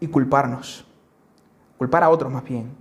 y 0.00 0.06
culparnos. 0.06 0.84
Culpar 1.78 2.04
a 2.04 2.10
otros 2.10 2.32
más 2.32 2.44
bien. 2.44 2.74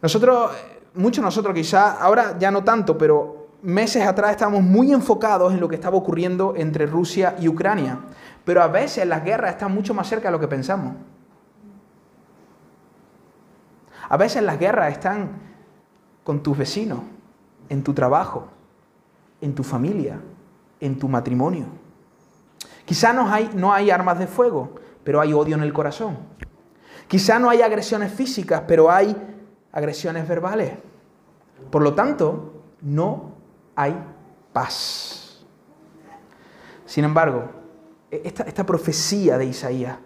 Nosotros, 0.00 0.52
muchos 0.94 1.16
de 1.16 1.22
nosotros 1.22 1.54
quizá, 1.54 1.92
ahora 1.92 2.38
ya 2.38 2.50
no 2.50 2.62
tanto, 2.62 2.96
pero 2.98 3.48
meses 3.62 4.06
atrás 4.06 4.32
estábamos 4.32 4.62
muy 4.62 4.92
enfocados 4.92 5.52
en 5.52 5.60
lo 5.60 5.68
que 5.68 5.76
estaba 5.76 5.96
ocurriendo 5.96 6.54
entre 6.56 6.86
Rusia 6.86 7.36
y 7.40 7.48
Ucrania. 7.48 8.00
Pero 8.44 8.62
a 8.62 8.68
veces 8.68 9.06
las 9.06 9.24
guerras 9.24 9.52
están 9.52 9.74
mucho 9.74 9.94
más 9.94 10.06
cerca 10.06 10.28
de 10.28 10.32
lo 10.32 10.40
que 10.40 10.48
pensamos. 10.48 10.94
A 14.08 14.16
veces 14.18 14.42
las 14.42 14.58
guerras 14.58 14.92
están 14.92 15.30
con 16.22 16.42
tus 16.42 16.56
vecinos, 16.56 17.00
en 17.68 17.82
tu 17.82 17.94
trabajo, 17.94 18.48
en 19.40 19.54
tu 19.54 19.62
familia, 19.62 20.20
en 20.80 20.98
tu 20.98 21.08
matrimonio. 21.08 21.66
Quizá 22.84 23.12
no 23.12 23.28
hay, 23.32 23.50
no 23.54 23.72
hay 23.72 23.90
armas 23.90 24.18
de 24.18 24.26
fuego, 24.26 24.74
pero 25.02 25.20
hay 25.20 25.32
odio 25.32 25.56
en 25.56 25.62
el 25.62 25.72
corazón. 25.72 26.18
Quizá 27.08 27.38
no 27.38 27.50
hay 27.50 27.62
agresiones 27.62 28.12
físicas, 28.12 28.62
pero 28.66 28.90
hay 28.90 29.16
agresiones 29.72 30.26
verbales. 30.28 30.72
Por 31.70 31.82
lo 31.82 31.94
tanto, 31.94 32.62
no 32.82 33.32
hay 33.74 33.96
paz. 34.52 35.44
Sin 36.84 37.04
embargo, 37.04 37.50
esta, 38.10 38.44
esta 38.44 38.64
profecía 38.64 39.38
de 39.38 39.46
Isaías 39.46 39.98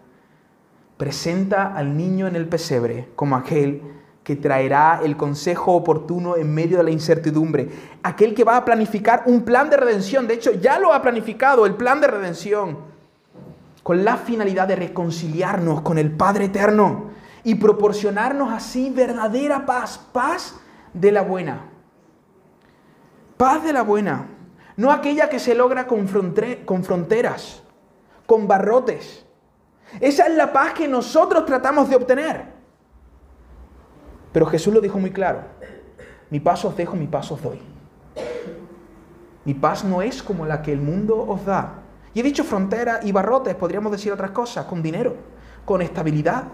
presenta 0.97 1.75
al 1.75 1.97
niño 1.97 2.27
en 2.27 2.37
el 2.37 2.49
pesebre 2.49 3.11
como 3.15 3.37
aquel 3.37 3.98
que 4.29 4.37
traerá 4.37 5.01
el 5.03 5.17
consejo 5.17 5.73
oportuno 5.73 6.37
en 6.37 6.53
medio 6.53 6.77
de 6.77 6.83
la 6.83 6.91
incertidumbre, 6.91 7.71
aquel 8.03 8.35
que 8.35 8.45
va 8.45 8.59
a 8.59 8.65
planificar 8.67 9.23
un 9.25 9.41
plan 9.41 9.71
de 9.71 9.79
redención, 9.79 10.27
de 10.27 10.35
hecho 10.35 10.53
ya 10.53 10.79
lo 10.79 10.93
ha 10.93 11.01
planificado, 11.01 11.65
el 11.65 11.77
plan 11.77 11.99
de 12.03 12.09
redención, 12.09 12.77
con 13.83 14.05
la 14.05 14.19
finalidad 14.19 14.69
de 14.69 14.77
reconciliarnos 14.77 15.81
con 15.81 15.97
el 15.97 16.11
Padre 16.11 16.45
Eterno 16.45 17.05
y 17.43 17.55
proporcionarnos 17.55 18.53
así 18.53 18.91
verdadera 18.91 19.65
paz, 19.65 19.99
paz 20.13 20.57
de 20.93 21.11
la 21.11 21.23
buena, 21.23 21.63
paz 23.39 23.65
de 23.65 23.73
la 23.73 23.81
buena, 23.81 24.27
no 24.77 24.93
aquella 24.93 25.31
que 25.31 25.39
se 25.39 25.55
logra 25.55 25.87
con, 25.87 26.07
con 26.67 26.85
fronteras, 26.85 27.63
con 28.27 28.47
barrotes, 28.47 29.25
esa 30.01 30.27
es 30.27 30.37
la 30.37 30.53
paz 30.53 30.75
que 30.75 30.87
nosotros 30.87 31.47
tratamos 31.47 31.89
de 31.89 31.97
obtener. 31.97 32.58
Pero 34.33 34.47
Jesús 34.47 34.73
lo 34.73 34.81
dijo 34.81 34.99
muy 34.99 35.11
claro. 35.11 35.41
Mi 36.31 36.41
paz 36.41 36.65
os 36.65 36.77
dejo, 36.77 36.97
mi 36.97 37.07
paz 37.07 37.31
os 37.33 37.43
doy. 37.43 37.61
Mi 39.45 39.55
paz 39.55 39.85
no 39.85 40.03
es 40.03 40.23
como 40.23 40.45
la 40.45 40.61
que 40.61 40.73
el 40.73 40.81
mundo 40.81 41.25
os 41.27 41.45
da. 41.45 41.83
Y 42.13 42.21
he 42.21 42.23
dicho 42.23 42.45
frontera 42.45 43.01
y 43.03 43.13
barrotes, 43.13 43.55
podríamos 43.55 43.93
decir 43.93 44.13
otras 44.13 44.33
cosas, 44.33 44.67
con 44.67 44.83
dinero, 44.83 45.17
con 45.65 45.81
estabilidad. 45.81 46.45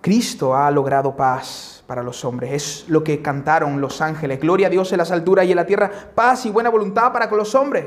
Cristo 0.00 0.56
ha 0.56 0.70
logrado 0.70 1.14
paz 1.14 1.84
para 1.86 2.02
los 2.02 2.24
hombres. 2.24 2.52
Es 2.52 2.88
lo 2.88 3.04
que 3.04 3.22
cantaron 3.22 3.80
los 3.80 4.00
ángeles. 4.00 4.40
Gloria 4.40 4.66
a 4.66 4.70
Dios 4.70 4.90
en 4.92 4.98
las 4.98 5.12
alturas 5.12 5.46
y 5.46 5.50
en 5.52 5.56
la 5.56 5.66
tierra, 5.66 5.90
paz 6.14 6.44
y 6.44 6.50
buena 6.50 6.70
voluntad 6.70 7.12
para 7.12 7.28
con 7.28 7.38
los 7.38 7.54
hombres. 7.54 7.86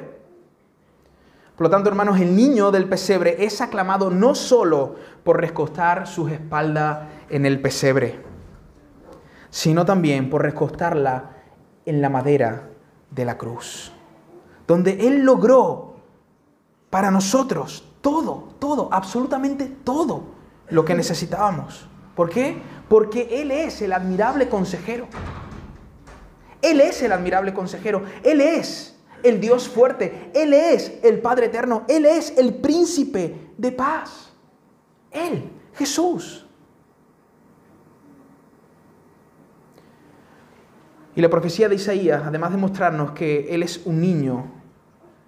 Por 1.55 1.67
lo 1.67 1.69
tanto, 1.69 1.89
hermanos, 1.89 2.19
el 2.19 2.35
niño 2.35 2.69
del 2.71 2.89
pesebre 2.89 3.45
es 3.45 3.61
aclamado 3.61 4.09
no 4.09 4.35
solo 4.35 4.95
por 5.23 5.39
recostar 5.39 6.05
sus 6.05 6.31
espaldas 6.31 7.07
en 7.29 7.45
el 7.45 7.61
pesebre, 7.61 8.19
sino 9.49 9.85
también 9.85 10.29
por 10.29 10.41
recostarla 10.41 11.31
en 11.85 12.01
la 12.01 12.09
madera 12.09 12.69
de 13.09 13.23
la 13.25 13.37
cruz, 13.37 13.93
donde 14.67 15.07
Él 15.07 15.23
logró 15.23 15.95
para 16.89 17.09
nosotros 17.09 17.87
todo, 18.01 18.49
todo, 18.59 18.89
absolutamente 18.91 19.65
todo 19.65 20.23
lo 20.69 20.83
que 20.83 20.93
necesitábamos. 20.93 21.87
¿Por 22.15 22.29
qué? 22.29 22.61
Porque 22.89 23.41
Él 23.41 23.51
es 23.51 23.81
el 23.81 23.93
admirable 23.93 24.49
consejero. 24.49 25.07
Él 26.61 26.81
es 26.81 27.01
el 27.01 27.11
admirable 27.11 27.53
consejero. 27.53 28.03
Él 28.23 28.41
es 28.41 28.94
el 29.25 29.41
Dios 29.41 29.67
fuerte. 29.67 30.31
Él 30.33 30.53
es 30.53 30.99
el 31.03 31.19
Padre 31.19 31.47
eterno. 31.47 31.83
Él 31.87 32.05
es 32.05 32.37
el 32.37 32.53
príncipe 32.55 33.51
de 33.57 33.71
paz. 33.71 34.33
Él, 35.11 35.49
Jesús. 35.73 36.45
Y 41.15 41.21
la 41.21 41.29
profecía 41.29 41.69
de 41.69 41.75
Isaías, 41.75 42.23
además 42.25 42.51
de 42.51 42.57
mostrarnos 42.57 43.11
que 43.11 43.47
Él 43.53 43.63
es 43.63 43.81
un 43.85 44.01
niño 44.01 44.51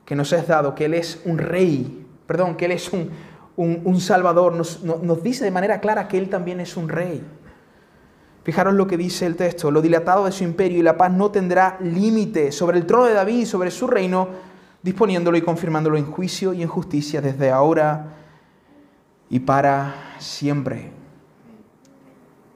que 0.05 0.15
nos 0.15 0.33
es 0.33 0.45
dado, 0.47 0.75
que 0.75 0.85
Él 0.85 0.93
es 0.93 1.21
un 1.25 1.37
rey, 1.37 2.05
perdón, 2.25 2.57
que 2.57 2.65
Él 2.65 2.73
es 2.73 2.91
un, 2.91 3.09
un, 3.55 3.99
Salvador, 4.01 4.53
nos, 4.53 4.83
nos 4.83 5.23
dice 5.23 5.45
de 5.45 5.51
manera 5.51 5.79
clara 5.79 6.07
que 6.09 6.17
Él 6.17 6.29
también 6.29 6.59
es 6.59 6.75
un 6.75 6.89
rey. 6.89 7.23
Fijaros 8.47 8.75
lo 8.75 8.87
que 8.87 8.95
dice 8.95 9.25
el 9.25 9.35
texto, 9.35 9.71
lo 9.71 9.81
dilatado 9.81 10.23
de 10.23 10.31
su 10.31 10.45
imperio 10.45 10.79
y 10.79 10.81
la 10.81 10.95
paz 10.95 11.11
no 11.11 11.31
tendrá 11.31 11.77
límite 11.81 12.53
sobre 12.53 12.77
el 12.77 12.85
trono 12.85 13.03
de 13.03 13.13
David 13.13 13.39
y 13.39 13.45
sobre 13.45 13.71
su 13.71 13.87
reino, 13.87 14.29
disponiéndolo 14.81 15.35
y 15.35 15.41
confirmándolo 15.41 15.97
en 15.97 16.05
juicio 16.05 16.53
y 16.53 16.61
en 16.61 16.69
justicia 16.69 17.19
desde 17.19 17.51
ahora 17.51 18.15
y 19.29 19.41
para 19.41 20.15
siempre. 20.19 20.91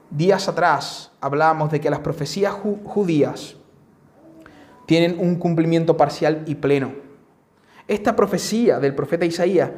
Días 0.08 0.48
atrás 0.48 1.12
hablábamos 1.20 1.70
de 1.70 1.78
que 1.78 1.90
las 1.90 2.00
profecías 2.00 2.54
judías 2.54 3.56
tienen 4.86 5.18
un 5.18 5.34
cumplimiento 5.34 5.98
parcial 5.98 6.42
y 6.46 6.54
pleno. 6.54 6.92
Esta 7.86 8.16
profecía 8.16 8.80
del 8.80 8.94
profeta 8.94 9.26
Isaías 9.26 9.70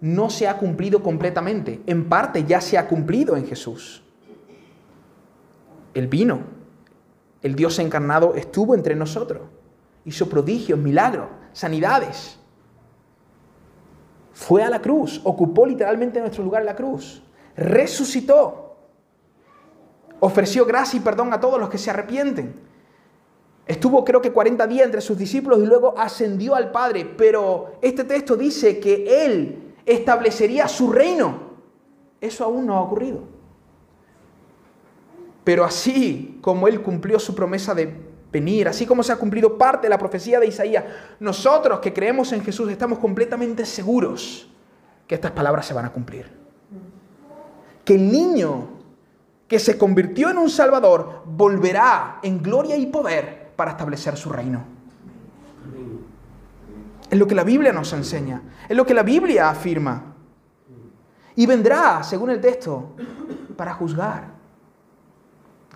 no 0.00 0.30
se 0.30 0.48
ha 0.48 0.58
cumplido 0.58 1.00
completamente. 1.00 1.80
En 1.86 2.08
parte 2.08 2.42
ya 2.42 2.60
se 2.60 2.76
ha 2.76 2.88
cumplido 2.88 3.36
en 3.36 3.46
Jesús. 3.46 4.03
El 5.94 6.08
vino, 6.08 6.40
el 7.42 7.54
Dios 7.54 7.78
encarnado 7.78 8.34
estuvo 8.34 8.74
entre 8.74 8.94
nosotros 8.94 9.40
hizo 10.04 10.28
prodigios, 10.28 10.78
milagros, 10.78 11.26
sanidades. 11.52 12.38
Fue 14.32 14.62
a 14.62 14.70
la 14.70 14.80
cruz, 14.80 15.20
ocupó 15.24 15.66
literalmente 15.66 16.20
nuestro 16.20 16.44
lugar 16.44 16.62
en 16.62 16.66
la 16.66 16.76
cruz, 16.76 17.22
resucitó, 17.56 18.76
ofreció 20.20 20.66
gracia 20.66 20.98
y 20.98 21.00
perdón 21.00 21.32
a 21.32 21.40
todos 21.40 21.58
los 21.58 21.68
que 21.68 21.78
se 21.78 21.90
arrepienten. 21.90 22.62
Estuvo 23.66 24.04
creo 24.04 24.20
que 24.20 24.32
40 24.32 24.66
días 24.66 24.84
entre 24.84 25.00
sus 25.00 25.16
discípulos 25.16 25.60
y 25.60 25.66
luego 25.66 25.94
ascendió 25.96 26.54
al 26.54 26.70
Padre, 26.70 27.06
pero 27.16 27.78
este 27.80 28.04
texto 28.04 28.36
dice 28.36 28.78
que 28.78 29.24
Él 29.24 29.74
establecería 29.86 30.68
su 30.68 30.92
reino. 30.92 31.54
Eso 32.20 32.44
aún 32.44 32.66
no 32.66 32.76
ha 32.76 32.82
ocurrido. 32.82 33.33
Pero 35.44 35.64
así 35.64 36.38
como 36.40 36.66
Él 36.66 36.80
cumplió 36.80 37.20
su 37.20 37.34
promesa 37.34 37.74
de 37.74 37.94
venir, 38.32 38.66
así 38.66 38.86
como 38.86 39.02
se 39.02 39.12
ha 39.12 39.16
cumplido 39.16 39.56
parte 39.56 39.86
de 39.86 39.90
la 39.90 39.98
profecía 39.98 40.40
de 40.40 40.46
Isaías, 40.46 40.84
nosotros 41.20 41.78
que 41.80 41.92
creemos 41.92 42.32
en 42.32 42.42
Jesús 42.42 42.70
estamos 42.70 42.98
completamente 42.98 43.64
seguros 43.64 44.50
que 45.06 45.14
estas 45.14 45.30
palabras 45.30 45.66
se 45.66 45.74
van 45.74 45.84
a 45.84 45.92
cumplir. 45.92 46.26
Que 47.84 47.94
el 47.94 48.10
niño 48.10 48.68
que 49.46 49.58
se 49.58 49.78
convirtió 49.78 50.30
en 50.30 50.38
un 50.38 50.50
Salvador 50.50 51.22
volverá 51.26 52.18
en 52.22 52.42
gloria 52.42 52.76
y 52.76 52.86
poder 52.86 53.52
para 53.54 53.72
establecer 53.72 54.16
su 54.16 54.30
reino. 54.30 54.64
Es 57.10 57.18
lo 57.18 57.26
que 57.26 57.34
la 57.34 57.44
Biblia 57.44 57.72
nos 57.72 57.92
enseña, 57.92 58.42
es 58.68 58.76
lo 58.76 58.86
que 58.86 58.94
la 58.94 59.02
Biblia 59.02 59.50
afirma. 59.50 60.14
Y 61.36 61.46
vendrá, 61.46 62.02
según 62.02 62.30
el 62.30 62.40
texto, 62.40 62.94
para 63.56 63.74
juzgar. 63.74 64.33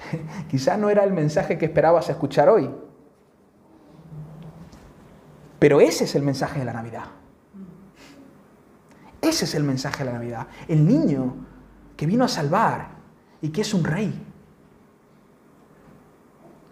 Quizás 0.50 0.78
no 0.78 0.90
era 0.90 1.04
el 1.04 1.12
mensaje 1.12 1.58
que 1.58 1.66
esperabas 1.66 2.08
escuchar 2.08 2.48
hoy, 2.48 2.70
pero 5.58 5.80
ese 5.80 6.04
es 6.04 6.14
el 6.14 6.22
mensaje 6.22 6.61
de 6.61 6.64
la 6.64 6.72
Navidad. 6.72 7.04
Ese 9.20 9.44
es 9.44 9.54
el 9.54 9.64
mensaje 9.64 10.04
de 10.04 10.12
la 10.12 10.18
Navidad. 10.18 10.46
El 10.68 10.87
niño 10.87 11.34
que 11.96 12.06
vino 12.06 12.24
a 12.24 12.28
salvar 12.28 12.88
y 13.40 13.48
que 13.48 13.62
es 13.62 13.74
un 13.74 13.84
rey. 13.84 14.26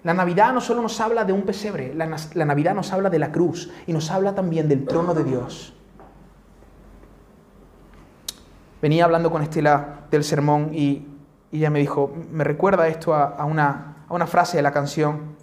La 0.04 0.14
Navidad 0.14 0.52
no 0.52 0.60
solo 0.60 0.82
nos 0.82 1.00
habla 1.00 1.24
de 1.24 1.32
un 1.32 1.42
pesebre, 1.42 1.92
la, 1.92 2.06
Navidad 2.06 2.76
nos 2.76 2.92
habla 2.92 3.10
de 3.10 3.18
la 3.18 3.32
cruz 3.32 3.72
y 3.88 3.92
nos 3.92 4.12
habla 4.12 4.36
también 4.36 4.68
del 4.68 4.86
trono 4.86 5.14
de 5.14 5.24
Dios. 5.24 5.74
Venía 8.80 9.04
hablando 9.04 9.32
con 9.32 9.42
Estela 9.42 10.06
del 10.12 10.22
sermón 10.22 10.70
y, 10.72 11.08
ella 11.52 11.70
me 11.70 11.78
dijo, 11.78 12.12
me 12.30 12.44
recuerda 12.44 12.88
esto 12.88 13.14
a, 13.14 13.44
una, 13.44 14.04
a 14.08 14.14
una 14.14 14.26
frase 14.26 14.56
de 14.56 14.62
la 14.62 14.72
canción 14.72 15.36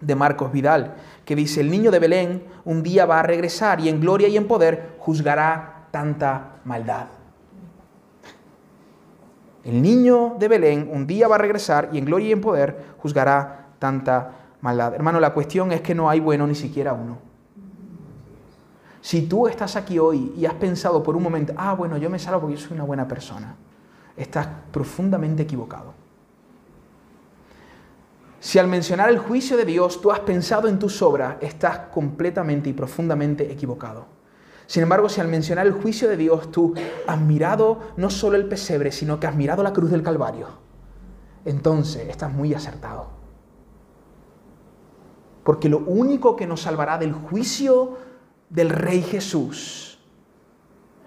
de 0.00 0.14
Marcos 0.14 0.52
Vidal, 0.52 0.94
que 1.24 1.34
dice, 1.34 1.60
el 1.60 1.70
niño 1.70 1.90
de 1.90 1.98
Belén 1.98 2.44
un 2.64 2.82
día 2.82 3.06
va 3.06 3.20
a 3.20 3.22
regresar 3.22 3.80
y 3.80 3.88
en 3.88 4.00
gloria 4.00 4.28
y 4.28 4.36
en 4.36 4.46
poder 4.46 4.96
juzgará 4.98 5.86
tanta 5.90 6.60
maldad. 6.64 7.06
El 9.64 9.82
niño 9.82 10.36
de 10.38 10.48
Belén 10.48 10.88
un 10.92 11.06
día 11.06 11.28
va 11.28 11.34
a 11.34 11.38
regresar 11.38 11.90
y 11.92 11.98
en 11.98 12.04
gloria 12.04 12.28
y 12.28 12.32
en 12.32 12.40
poder 12.40 12.84
juzgará 12.98 13.66
tanta 13.78 14.30
maldad. 14.60 14.94
Hermano, 14.94 15.20
la 15.20 15.34
cuestión 15.34 15.72
es 15.72 15.80
que 15.80 15.94
no 15.94 16.08
hay 16.08 16.20
bueno 16.20 16.46
ni 16.46 16.54
siquiera 16.54 16.92
uno. 16.92 17.18
Si 19.00 19.22
tú 19.26 19.46
estás 19.48 19.76
aquí 19.76 19.98
hoy 19.98 20.32
y 20.36 20.46
has 20.46 20.54
pensado 20.54 21.02
por 21.02 21.16
un 21.16 21.22
momento, 21.22 21.52
ah, 21.56 21.74
bueno, 21.74 21.96
yo 21.96 22.10
me 22.10 22.18
salvo 22.18 22.40
porque 22.40 22.56
yo 22.56 22.60
soy 22.60 22.74
una 22.74 22.84
buena 22.84 23.06
persona, 23.06 23.56
estás 24.18 24.48
profundamente 24.72 25.42
equivocado. 25.42 25.94
Si 28.40 28.58
al 28.58 28.68
mencionar 28.68 29.08
el 29.08 29.18
juicio 29.18 29.56
de 29.56 29.64
Dios 29.64 30.00
tú 30.00 30.12
has 30.12 30.20
pensado 30.20 30.68
en 30.68 30.78
tus 30.78 31.02
obras, 31.02 31.36
estás 31.40 31.78
completamente 31.92 32.70
y 32.70 32.72
profundamente 32.72 33.50
equivocado. 33.50 34.06
Sin 34.66 34.82
embargo, 34.82 35.08
si 35.08 35.20
al 35.20 35.28
mencionar 35.28 35.66
el 35.66 35.72
juicio 35.72 36.08
de 36.08 36.16
Dios 36.16 36.50
tú 36.50 36.74
has 37.06 37.20
mirado 37.20 37.80
no 37.96 38.10
solo 38.10 38.36
el 38.36 38.46
pesebre, 38.46 38.92
sino 38.92 39.18
que 39.18 39.26
has 39.26 39.34
mirado 39.34 39.62
la 39.62 39.72
cruz 39.72 39.90
del 39.90 40.02
Calvario, 40.02 40.46
entonces 41.44 42.08
estás 42.08 42.32
muy 42.32 42.54
acertado. 42.54 43.08
Porque 45.42 45.68
lo 45.70 45.78
único 45.78 46.36
que 46.36 46.46
nos 46.46 46.60
salvará 46.60 46.98
del 46.98 47.14
juicio 47.14 47.96
del 48.50 48.70
Rey 48.70 49.02
Jesús 49.02 49.98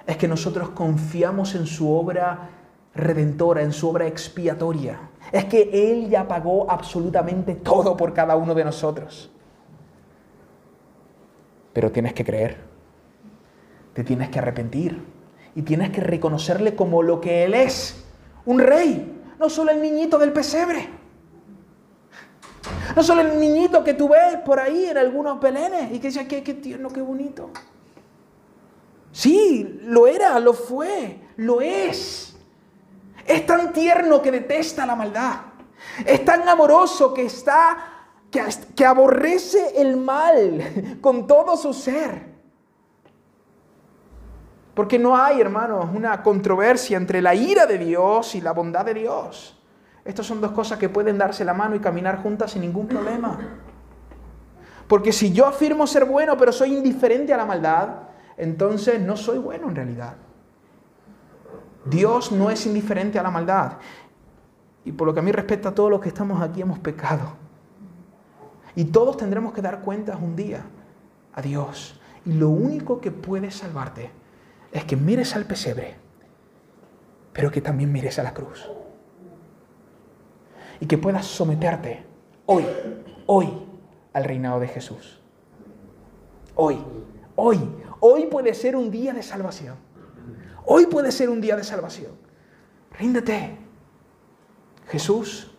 es 0.08 0.18
que 0.18 0.28
nosotros 0.28 0.70
confiamos 0.70 1.54
en 1.54 1.68
su 1.68 1.92
obra 1.92 2.50
redentora, 2.94 3.62
en 3.62 3.74
su 3.74 3.90
obra 3.90 4.08
expiatoria. 4.08 5.10
Es 5.32 5.46
que 5.46 5.70
Él 5.72 6.10
ya 6.10 6.28
pagó 6.28 6.70
absolutamente 6.70 7.56
todo 7.56 7.96
por 7.96 8.14
cada 8.14 8.36
uno 8.36 8.54
de 8.54 8.66
nosotros. 8.66 9.32
Pero 11.74 11.92
tienes 11.92 12.14
que 12.14 12.26
creer, 12.26 12.58
te 13.94 14.04
tienes 14.04 14.30
que 14.30 14.40
arrepentir 14.40 15.02
y 15.56 15.62
tienes 15.62 15.92
que 15.92 16.02
reconocerle 16.02 16.76
como 16.76 17.02
lo 17.02 17.22
que 17.22 17.46
Él 17.46 17.54
es, 17.54 18.04
un 18.46 18.60
rey, 18.60 19.20
no 19.40 19.50
solo 19.50 19.72
el 19.72 19.82
niñito 19.82 20.18
del 20.18 20.34
pesebre. 20.34 20.90
No 22.96 23.04
solo 23.04 23.22
el 23.22 23.40
niñito 23.40 23.84
que 23.84 23.94
tú 23.94 24.10
ves 24.10 24.38
por 24.46 24.60
ahí 24.60 24.86
en 24.86 24.98
algunos 24.98 25.40
pelenes 25.40 25.94
y 25.94 26.00
que 26.00 26.08
dice, 26.08 26.28
qué, 26.28 26.44
qué 26.44 26.54
tierno, 26.54 26.90
qué 26.90 27.02
bonito. 27.02 27.50
Sí, 29.12 29.80
lo 29.84 30.08
era, 30.08 30.40
lo 30.40 30.54
fue, 30.54 31.20
lo 31.38 31.62
es. 31.62 32.31
Es 33.32 33.46
tan 33.46 33.72
tierno 33.72 34.22
que 34.22 34.30
detesta 34.30 34.86
la 34.86 34.94
maldad. 34.94 35.36
Es 36.06 36.26
tan 36.26 36.48
amoroso 36.50 37.14
que 37.14 37.28
está, 37.28 37.78
que, 38.30 38.86
aborrece 38.86 39.82
el 39.82 39.96
mal 39.96 41.00
con 41.02 41.28
todo 41.28 41.56
su 41.56 41.74
ser. 41.74 42.30
Porque 44.74 45.00
no 45.00 45.16
hay, 45.16 45.40
hermanos, 45.40 45.88
una 45.94 46.22
controversia 46.22 46.98
entre 46.98 47.22
la 47.22 47.34
ira 47.34 47.66
de 47.66 47.78
Dios 47.78 48.36
y 48.36 48.42
la 48.42 48.52
bondad 48.52 48.84
de 48.84 48.96
Dios. 48.96 49.58
Estas 50.04 50.26
son 50.26 50.42
dos 50.42 50.52
cosas 50.52 50.78
que 50.78 50.90
pueden 50.90 51.18
darse 51.18 51.46
la 51.46 51.54
mano 51.54 51.76
y 51.76 51.80
caminar 51.80 52.22
juntas 52.22 52.52
sin 52.52 52.62
ningún 52.64 52.88
problema. 52.88 53.40
Porque 54.90 55.14
si 55.14 55.32
yo 55.32 55.46
afirmo 55.46 55.88
ser 55.88 56.04
bueno 56.04 56.36
pero 56.38 56.52
soy 56.52 56.76
indiferente 56.76 57.34
a 57.34 57.38
la 57.38 57.46
maldad, 57.46 57.90
entonces 58.36 59.00
no 59.00 59.16
soy 59.16 59.38
bueno 59.38 59.70
en 59.70 59.76
realidad. 59.76 60.16
Dios 61.86 62.32
no 62.32 62.50
es 62.50 62.66
indiferente 62.66 63.20
a 63.20 63.24
la 63.24 63.32
maldad. 63.32 63.74
Y 64.86 64.92
por 64.92 65.08
lo 65.08 65.14
que 65.14 65.20
a 65.20 65.24
mí 65.24 65.32
respecta, 65.32 65.74
todos 65.74 65.90
los 65.90 66.02
que 66.02 66.10
estamos 66.10 66.42
aquí 66.42 66.62
hemos 66.62 66.80
pecado. 66.80 67.34
Y 68.76 68.86
todos 68.86 69.18
tendremos 69.18 69.54
que 69.54 69.62
dar 69.62 69.82
cuentas 69.82 70.18
un 70.22 70.36
día 70.36 70.64
a 71.34 71.42
Dios. 71.42 72.00
Y 72.26 72.34
lo 72.34 72.50
único 72.50 73.02
que 73.02 73.12
puede 73.12 73.52
salvarte 73.52 74.12
es 74.72 74.86
que 74.86 74.96
mires 74.96 75.36
al 75.36 75.46
pesebre, 75.46 75.96
pero 77.34 77.52
que 77.52 77.62
también 77.62 77.92
mires 77.92 78.18
a 78.20 78.24
la 78.24 78.34
cruz 78.34 78.70
y 80.82 80.88
que 80.88 80.98
puedas 80.98 81.26
someterte 81.26 82.04
hoy, 82.48 82.66
hoy 83.28 83.48
al 84.12 84.24
reinado 84.26 84.60
de 84.60 84.68
Jesús. 84.68 85.22
Hoy, 86.56 86.84
hoy, 87.36 87.60
hoy 88.00 88.26
puede 88.26 88.54
ser 88.54 88.76
un 88.76 88.92
día 88.92 89.14
de 89.14 89.24
salvación. 89.24 89.76
Hoy 90.66 90.86
puede 90.86 91.12
ser 91.12 91.30
un 91.30 91.42
día 91.42 91.56
de 91.56 91.64
salvación. 91.64 92.12
Ríndete. 92.98 93.58
Jesús, 94.88 95.52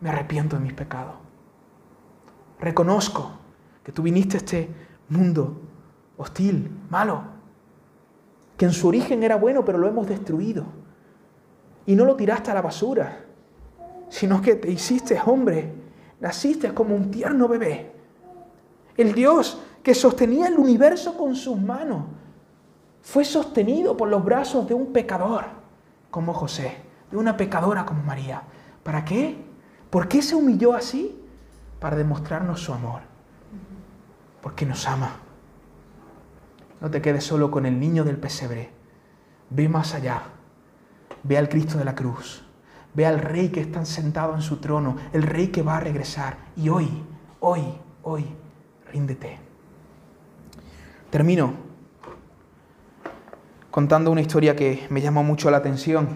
me 0.00 0.10
arrepiento 0.10 0.56
de 0.56 0.62
mis 0.62 0.72
pecados. 0.72 1.14
Reconozco 2.60 3.32
que 3.82 3.92
tú 3.92 4.02
viniste 4.02 4.36
a 4.36 4.38
este 4.38 4.68
mundo 5.08 5.60
hostil, 6.16 6.70
malo, 6.90 7.22
que 8.56 8.64
en 8.64 8.72
su 8.72 8.88
origen 8.88 9.22
era 9.22 9.36
bueno, 9.36 9.64
pero 9.64 9.78
lo 9.78 9.88
hemos 9.88 10.06
destruido. 10.06 10.64
Y 11.86 11.94
no 11.94 12.04
lo 12.04 12.16
tiraste 12.16 12.50
a 12.50 12.54
la 12.54 12.62
basura, 12.62 13.24
sino 14.08 14.40
que 14.40 14.56
te 14.56 14.70
hiciste 14.70 15.20
hombre, 15.24 15.72
naciste 16.20 16.72
como 16.74 16.94
un 16.94 17.10
tierno 17.10 17.48
bebé. 17.48 17.92
El 18.96 19.14
Dios 19.14 19.60
que 19.82 19.94
sostenía 19.94 20.46
el 20.48 20.58
universo 20.58 21.16
con 21.16 21.34
sus 21.34 21.58
manos 21.58 22.04
fue 23.02 23.24
sostenido 23.24 23.96
por 23.96 24.08
los 24.08 24.24
brazos 24.24 24.66
de 24.68 24.74
un 24.74 24.92
pecador 24.92 25.44
como 26.10 26.32
José, 26.32 26.76
de 27.10 27.16
una 27.16 27.36
pecadora 27.36 27.84
como 27.84 28.02
María. 28.02 28.42
¿Para 28.82 29.04
qué? 29.04 29.44
¿Por 29.90 30.08
qué 30.08 30.22
se 30.22 30.34
humilló 30.34 30.74
así? 30.74 31.20
Para 31.80 31.96
demostrarnos 31.96 32.60
su 32.60 32.72
amor. 32.72 33.02
Porque 34.40 34.64
nos 34.64 34.86
ama. 34.86 35.16
No 36.80 36.90
te 36.90 37.02
quedes 37.02 37.24
solo 37.24 37.50
con 37.50 37.66
el 37.66 37.78
niño 37.78 38.04
del 38.04 38.18
pesebre. 38.18 38.70
Ve 39.50 39.68
más 39.68 39.94
allá. 39.94 40.22
Ve 41.22 41.38
al 41.38 41.48
Cristo 41.48 41.78
de 41.78 41.84
la 41.84 41.94
cruz. 41.94 42.44
Ve 42.94 43.06
al 43.06 43.20
rey 43.20 43.48
que 43.48 43.60
está 43.60 43.84
sentado 43.84 44.34
en 44.34 44.42
su 44.42 44.58
trono, 44.58 44.96
el 45.12 45.22
rey 45.22 45.48
que 45.48 45.62
va 45.62 45.78
a 45.78 45.80
regresar. 45.80 46.36
Y 46.56 46.68
hoy, 46.68 46.88
hoy, 47.40 47.62
hoy, 48.02 48.26
ríndete. 48.92 49.38
Termino 51.10 51.71
contando 53.72 54.10
una 54.10 54.20
historia 54.20 54.54
que 54.54 54.86
me 54.90 55.00
llamó 55.00 55.24
mucho 55.24 55.50
la 55.50 55.56
atención. 55.56 56.06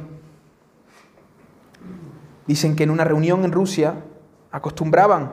Dicen 2.46 2.76
que 2.76 2.84
en 2.84 2.90
una 2.90 3.02
reunión 3.02 3.44
en 3.44 3.50
Rusia 3.50 3.94
acostumbraban 4.52 5.32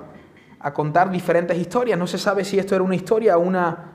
a 0.57 0.73
contar 0.73 1.11
diferentes 1.11 1.57
historias. 1.57 1.99
No 1.99 2.07
se 2.07 2.17
sabe 2.17 2.45
si 2.45 2.57
esto 2.57 2.75
era 2.75 2.83
una 2.83 2.95
historia, 2.95 3.37
una, 3.37 3.91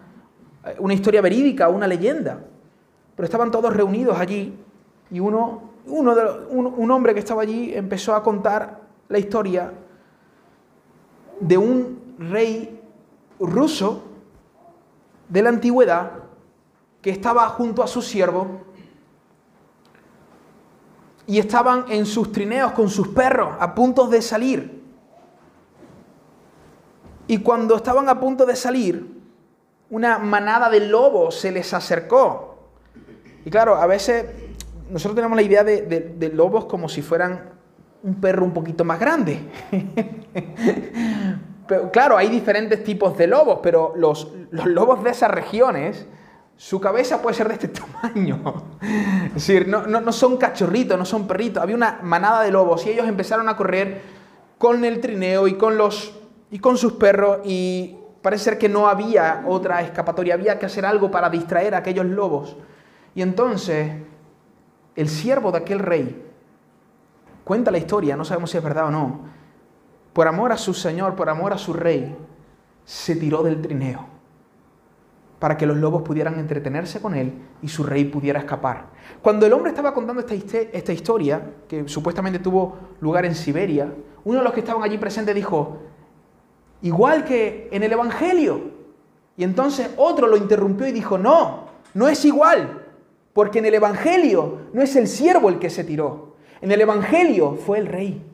una 0.79 0.93
historia 0.93 1.23
verídica, 1.23 1.71
una 1.71 1.87
leyenda. 1.87 2.45
Pero 3.17 3.25
estaban 3.25 3.51
todos 3.51 3.75
reunidos 3.75 4.21
allí 4.21 4.55
y 5.11 5.21
uno, 5.21 5.63
uno 5.87 6.15
de, 6.15 6.23
un 6.51 6.91
hombre 6.91 7.15
que 7.15 7.21
estaba 7.21 7.41
allí 7.41 7.73
empezó 7.75 8.15
a 8.15 8.23
contar 8.23 8.83
la 9.09 9.19
historia 9.19 9.73
de 11.41 11.57
un 11.57 12.15
rey 12.19 12.79
ruso 13.41 14.05
de 15.31 15.43
la 15.43 15.49
antigüedad 15.49 16.18
que 17.01 17.11
estaba 17.11 17.49
junto 17.49 17.83
a 17.83 17.87
su 17.87 18.03
siervo 18.03 18.63
y 21.27 21.39
estaban 21.39 21.85
en 21.91 22.07
sus 22.07 22.33
trineos 22.33 22.73
con 22.73 22.89
sus 22.89 23.09
perros 23.09 23.51
a 23.61 23.75
punto 23.75 24.09
de 24.09 24.23
salir. 24.23 24.83
Y 27.27 27.39
cuando 27.39 27.77
estaban 27.77 28.09
a 28.09 28.19
punto 28.19 28.47
de 28.47 28.57
salir, 28.57 29.07
una 29.91 30.19
manada 30.19 30.71
de 30.71 30.81
lobos 30.81 31.39
se 31.39 31.53
les 31.53 31.73
acercó. 31.75 32.71
Y 33.45 33.51
claro, 33.51 33.77
a 33.77 33.87
veces 33.87 34.25
nosotros 34.91 35.15
tenemos 35.17 35.37
la 35.37 35.43
idea 35.43 35.63
de, 35.63 36.31
lobos 36.35 36.65
como 36.65 36.89
si 36.89 37.03
fueran 37.03 37.51
un 38.03 38.15
perro 38.15 38.47
un 38.47 38.55
poquito 38.55 38.85
más 38.85 38.99
grande. 38.99 39.41
pero, 41.67 41.91
claro, 41.91 42.17
hay 42.17 42.29
diferentes 42.29 42.83
tipos 42.83 43.19
de 43.19 43.27
lobos, 43.27 43.61
pero 43.63 43.93
los, 43.97 44.33
los 44.51 44.65
lobos 44.65 45.05
de 45.05 45.11
esas 45.11 45.31
regiones 45.31 46.07
su 46.59 46.81
cabeza 46.81 47.23
puede 47.23 47.37
ser 47.37 47.47
de 47.47 47.55
este 47.55 47.69
tamaño. 48.03 48.43
Es 49.27 49.35
decir, 49.35 49.69
no, 49.69 50.13
son 50.13 50.37
cachorritos, 50.37 50.99
no 50.99 51.05
son 51.05 51.27
perritos. 51.29 51.63
Había 51.63 51.77
una 51.77 52.01
manada 52.03 52.43
de 52.43 52.51
lobos 52.51 52.85
y 52.85 52.91
ellos 52.91 53.07
empezaron 53.07 53.49
a 53.49 53.57
correr 53.57 54.03
con 54.59 54.85
el 54.85 55.01
trineo 55.01 55.47
y 55.47 55.55
con, 55.55 55.79
los, 55.79 56.19
y 56.51 56.59
con 56.59 56.77
sus 56.77 56.95
perros 56.95 57.39
y 57.45 57.97
parece 58.21 58.45
ser 58.45 58.59
que 58.59 58.69
no 58.69 58.89
había 58.89 59.45
otra 59.47 59.83
escapatoria, 59.83 60.35
había 60.35 60.59
que 60.59 60.67
hacer 60.67 60.85
algo 60.85 61.13
para 61.13 61.31
distraer 61.31 61.77
a 61.77 61.79
aquellos 61.79 62.07
lobos. 62.07 62.57
Y 63.15 63.23
entonces 63.23 63.93
el 64.97 65.09
siervo 65.09 65.53
de 65.53 65.59
aquel 65.59 65.79
rey 65.79 66.25
cuenta 67.45 67.71
la 67.71 67.79
historia, 67.79 68.17
no 68.17 68.25
sabemos 68.25 68.51
si 68.51 68.59
es 68.59 68.65
verdad 68.65 68.87
o 68.87 68.91
no, 68.91 69.21
por 70.13 70.27
amor 70.27 70.51
a 70.51 70.57
su 70.57 70.75
señor, 70.75 71.15
por 71.15 71.29
amor 71.29 71.53
a 71.53 71.59
su 71.59 71.73
rey, 71.73 72.17
se 72.85 73.15
tiró 73.15 73.45
del 73.45 73.63
trineo 73.63 74.18
para 75.39 75.57
que 75.57 75.67
los 75.67 75.77
lobos 75.77 76.03
pudieran 76.03 76.39
entretenerse 76.39 77.01
con 77.01 77.15
él 77.15 77.33
y 77.63 77.69
su 77.69 77.85
rey 77.85 78.05
pudiera 78.05 78.41
escapar. 78.41 78.91
Cuando 79.23 79.47
el 79.47 79.53
hombre 79.53 79.71
estaba 79.71 79.95
contando 79.95 80.21
esta, 80.21 80.35
esta 80.35 80.93
historia, 80.93 81.55
que 81.69 81.89
supuestamente 81.89 82.41
tuvo 82.41 82.77
lugar 83.01 83.25
en 83.25 83.35
Siberia, 83.35 83.93
uno 84.25 84.39
de 84.39 84.45
los 84.45 84.53
que 84.53 84.61
estaban 84.61 84.83
allí 84.83 84.99
presentes 84.99 85.35
dijo, 85.35 85.79
igual 86.83 87.25
que 87.25 87.69
en 87.71 87.83
el 87.83 87.93
Evangelio. 87.93 88.79
Y 89.37 89.45
entonces 89.45 89.91
otro 89.97 90.27
lo 90.27 90.37
interrumpió 90.37 90.89
y 90.89 90.93
dijo, 90.93 91.19
no, 91.19 91.67
no 91.95 92.09
es 92.09 92.25
igual, 92.25 92.85
porque 93.33 93.61
en 93.61 93.67
el 93.67 93.75
Evangelio 93.75 94.63
no 94.73 94.83
es 94.83 94.97
el 94.97 95.07
siervo 95.07 95.49
el 95.49 95.61
que 95.61 95.71
se 95.71 95.85
tiró, 95.85 96.35
en 96.61 96.73
el 96.73 96.81
Evangelio 96.81 97.55
fue 97.55 97.79
el 97.79 97.87
rey. 97.87 98.25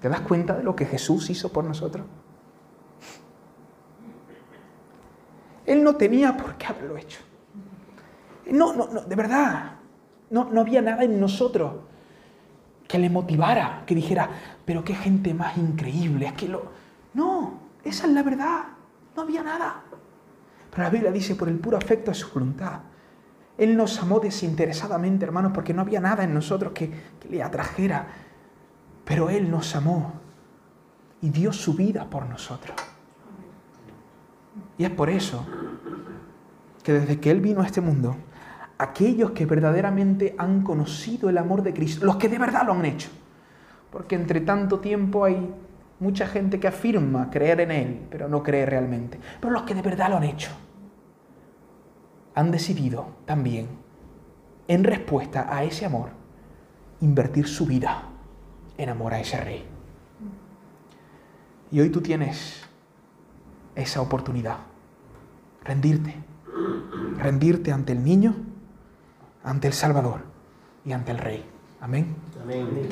¿Te 0.00 0.10
das 0.10 0.20
cuenta 0.20 0.54
de 0.54 0.62
lo 0.62 0.76
que 0.76 0.84
Jesús 0.84 1.30
hizo 1.30 1.50
por 1.50 1.64
nosotros? 1.64 2.04
Él 5.66 5.82
no 5.82 5.96
tenía 5.96 6.36
por 6.36 6.54
qué 6.56 6.66
haberlo 6.66 6.96
hecho. 6.96 7.20
No, 8.50 8.72
no, 8.72 8.86
no 8.86 9.00
de 9.02 9.16
verdad, 9.16 9.72
no, 10.30 10.44
no 10.44 10.60
había 10.60 10.80
nada 10.80 11.02
en 11.02 11.20
nosotros 11.20 11.72
que 12.86 12.98
le 12.98 13.10
motivara, 13.10 13.82
que 13.84 13.94
dijera, 13.94 14.30
pero 14.64 14.84
qué 14.84 14.94
gente 14.94 15.34
más 15.34 15.56
increíble, 15.56 16.26
es 16.26 16.32
que 16.34 16.48
lo... 16.48 16.70
No, 17.14 17.60
esa 17.82 18.06
es 18.06 18.12
la 18.12 18.22
verdad, 18.22 18.64
no 19.16 19.22
había 19.22 19.42
nada. 19.42 19.82
Pero 20.70 20.82
la 20.82 20.90
Biblia 20.90 21.10
dice, 21.10 21.34
por 21.34 21.48
el 21.48 21.58
puro 21.58 21.76
afecto 21.76 22.12
a 22.12 22.14
su 22.14 22.30
voluntad. 22.32 22.80
Él 23.58 23.76
nos 23.76 24.00
amó 24.00 24.20
desinteresadamente, 24.20 25.24
hermanos, 25.24 25.52
porque 25.52 25.74
no 25.74 25.82
había 25.82 26.00
nada 26.00 26.22
en 26.22 26.34
nosotros 26.34 26.72
que, 26.72 26.90
que 27.18 27.28
le 27.28 27.42
atrajera. 27.42 28.06
Pero 29.04 29.30
Él 29.30 29.50
nos 29.50 29.74
amó 29.74 30.12
y 31.22 31.30
dio 31.30 31.52
su 31.52 31.74
vida 31.74 32.08
por 32.08 32.26
nosotros. 32.26 32.76
Y 34.78 34.84
es 34.84 34.90
por 34.90 35.10
eso 35.10 35.44
que 36.82 36.92
desde 36.92 37.18
que 37.18 37.30
Él 37.30 37.40
vino 37.40 37.62
a 37.62 37.66
este 37.66 37.80
mundo, 37.80 38.16
aquellos 38.78 39.30
que 39.32 39.46
verdaderamente 39.46 40.34
han 40.38 40.62
conocido 40.62 41.28
el 41.28 41.38
amor 41.38 41.62
de 41.62 41.72
Cristo, 41.72 42.04
los 42.04 42.16
que 42.16 42.28
de 42.28 42.38
verdad 42.38 42.66
lo 42.66 42.74
han 42.74 42.84
hecho, 42.84 43.08
porque 43.90 44.14
entre 44.14 44.40
tanto 44.40 44.80
tiempo 44.80 45.24
hay 45.24 45.52
mucha 45.98 46.26
gente 46.26 46.60
que 46.60 46.68
afirma 46.68 47.30
creer 47.30 47.60
en 47.60 47.70
Él, 47.70 48.06
pero 48.10 48.28
no 48.28 48.42
cree 48.42 48.66
realmente, 48.66 49.18
pero 49.40 49.52
los 49.52 49.62
que 49.62 49.74
de 49.74 49.82
verdad 49.82 50.10
lo 50.10 50.18
han 50.18 50.24
hecho, 50.24 50.50
han 52.34 52.50
decidido 52.50 53.08
también, 53.24 53.66
en 54.68 54.84
respuesta 54.84 55.46
a 55.48 55.64
ese 55.64 55.86
amor, 55.86 56.10
invertir 57.00 57.46
su 57.46 57.66
vida 57.66 58.02
en 58.76 58.88
amor 58.90 59.14
a 59.14 59.20
ese 59.20 59.40
rey. 59.40 59.64
Y 61.70 61.80
hoy 61.80 61.88
tú 61.88 62.00
tienes 62.00 62.65
esa 63.76 64.00
oportunidad. 64.00 64.58
Rendirte. 65.62 66.14
Rendirte 67.18 67.72
ante 67.72 67.92
el 67.92 68.02
niño, 68.04 68.34
ante 69.44 69.68
el 69.68 69.72
Salvador 69.72 70.22
y 70.84 70.92
ante 70.92 71.12
el 71.12 71.18
Rey. 71.18 71.44
Amén. 71.80 72.16
Amén. 72.42 72.88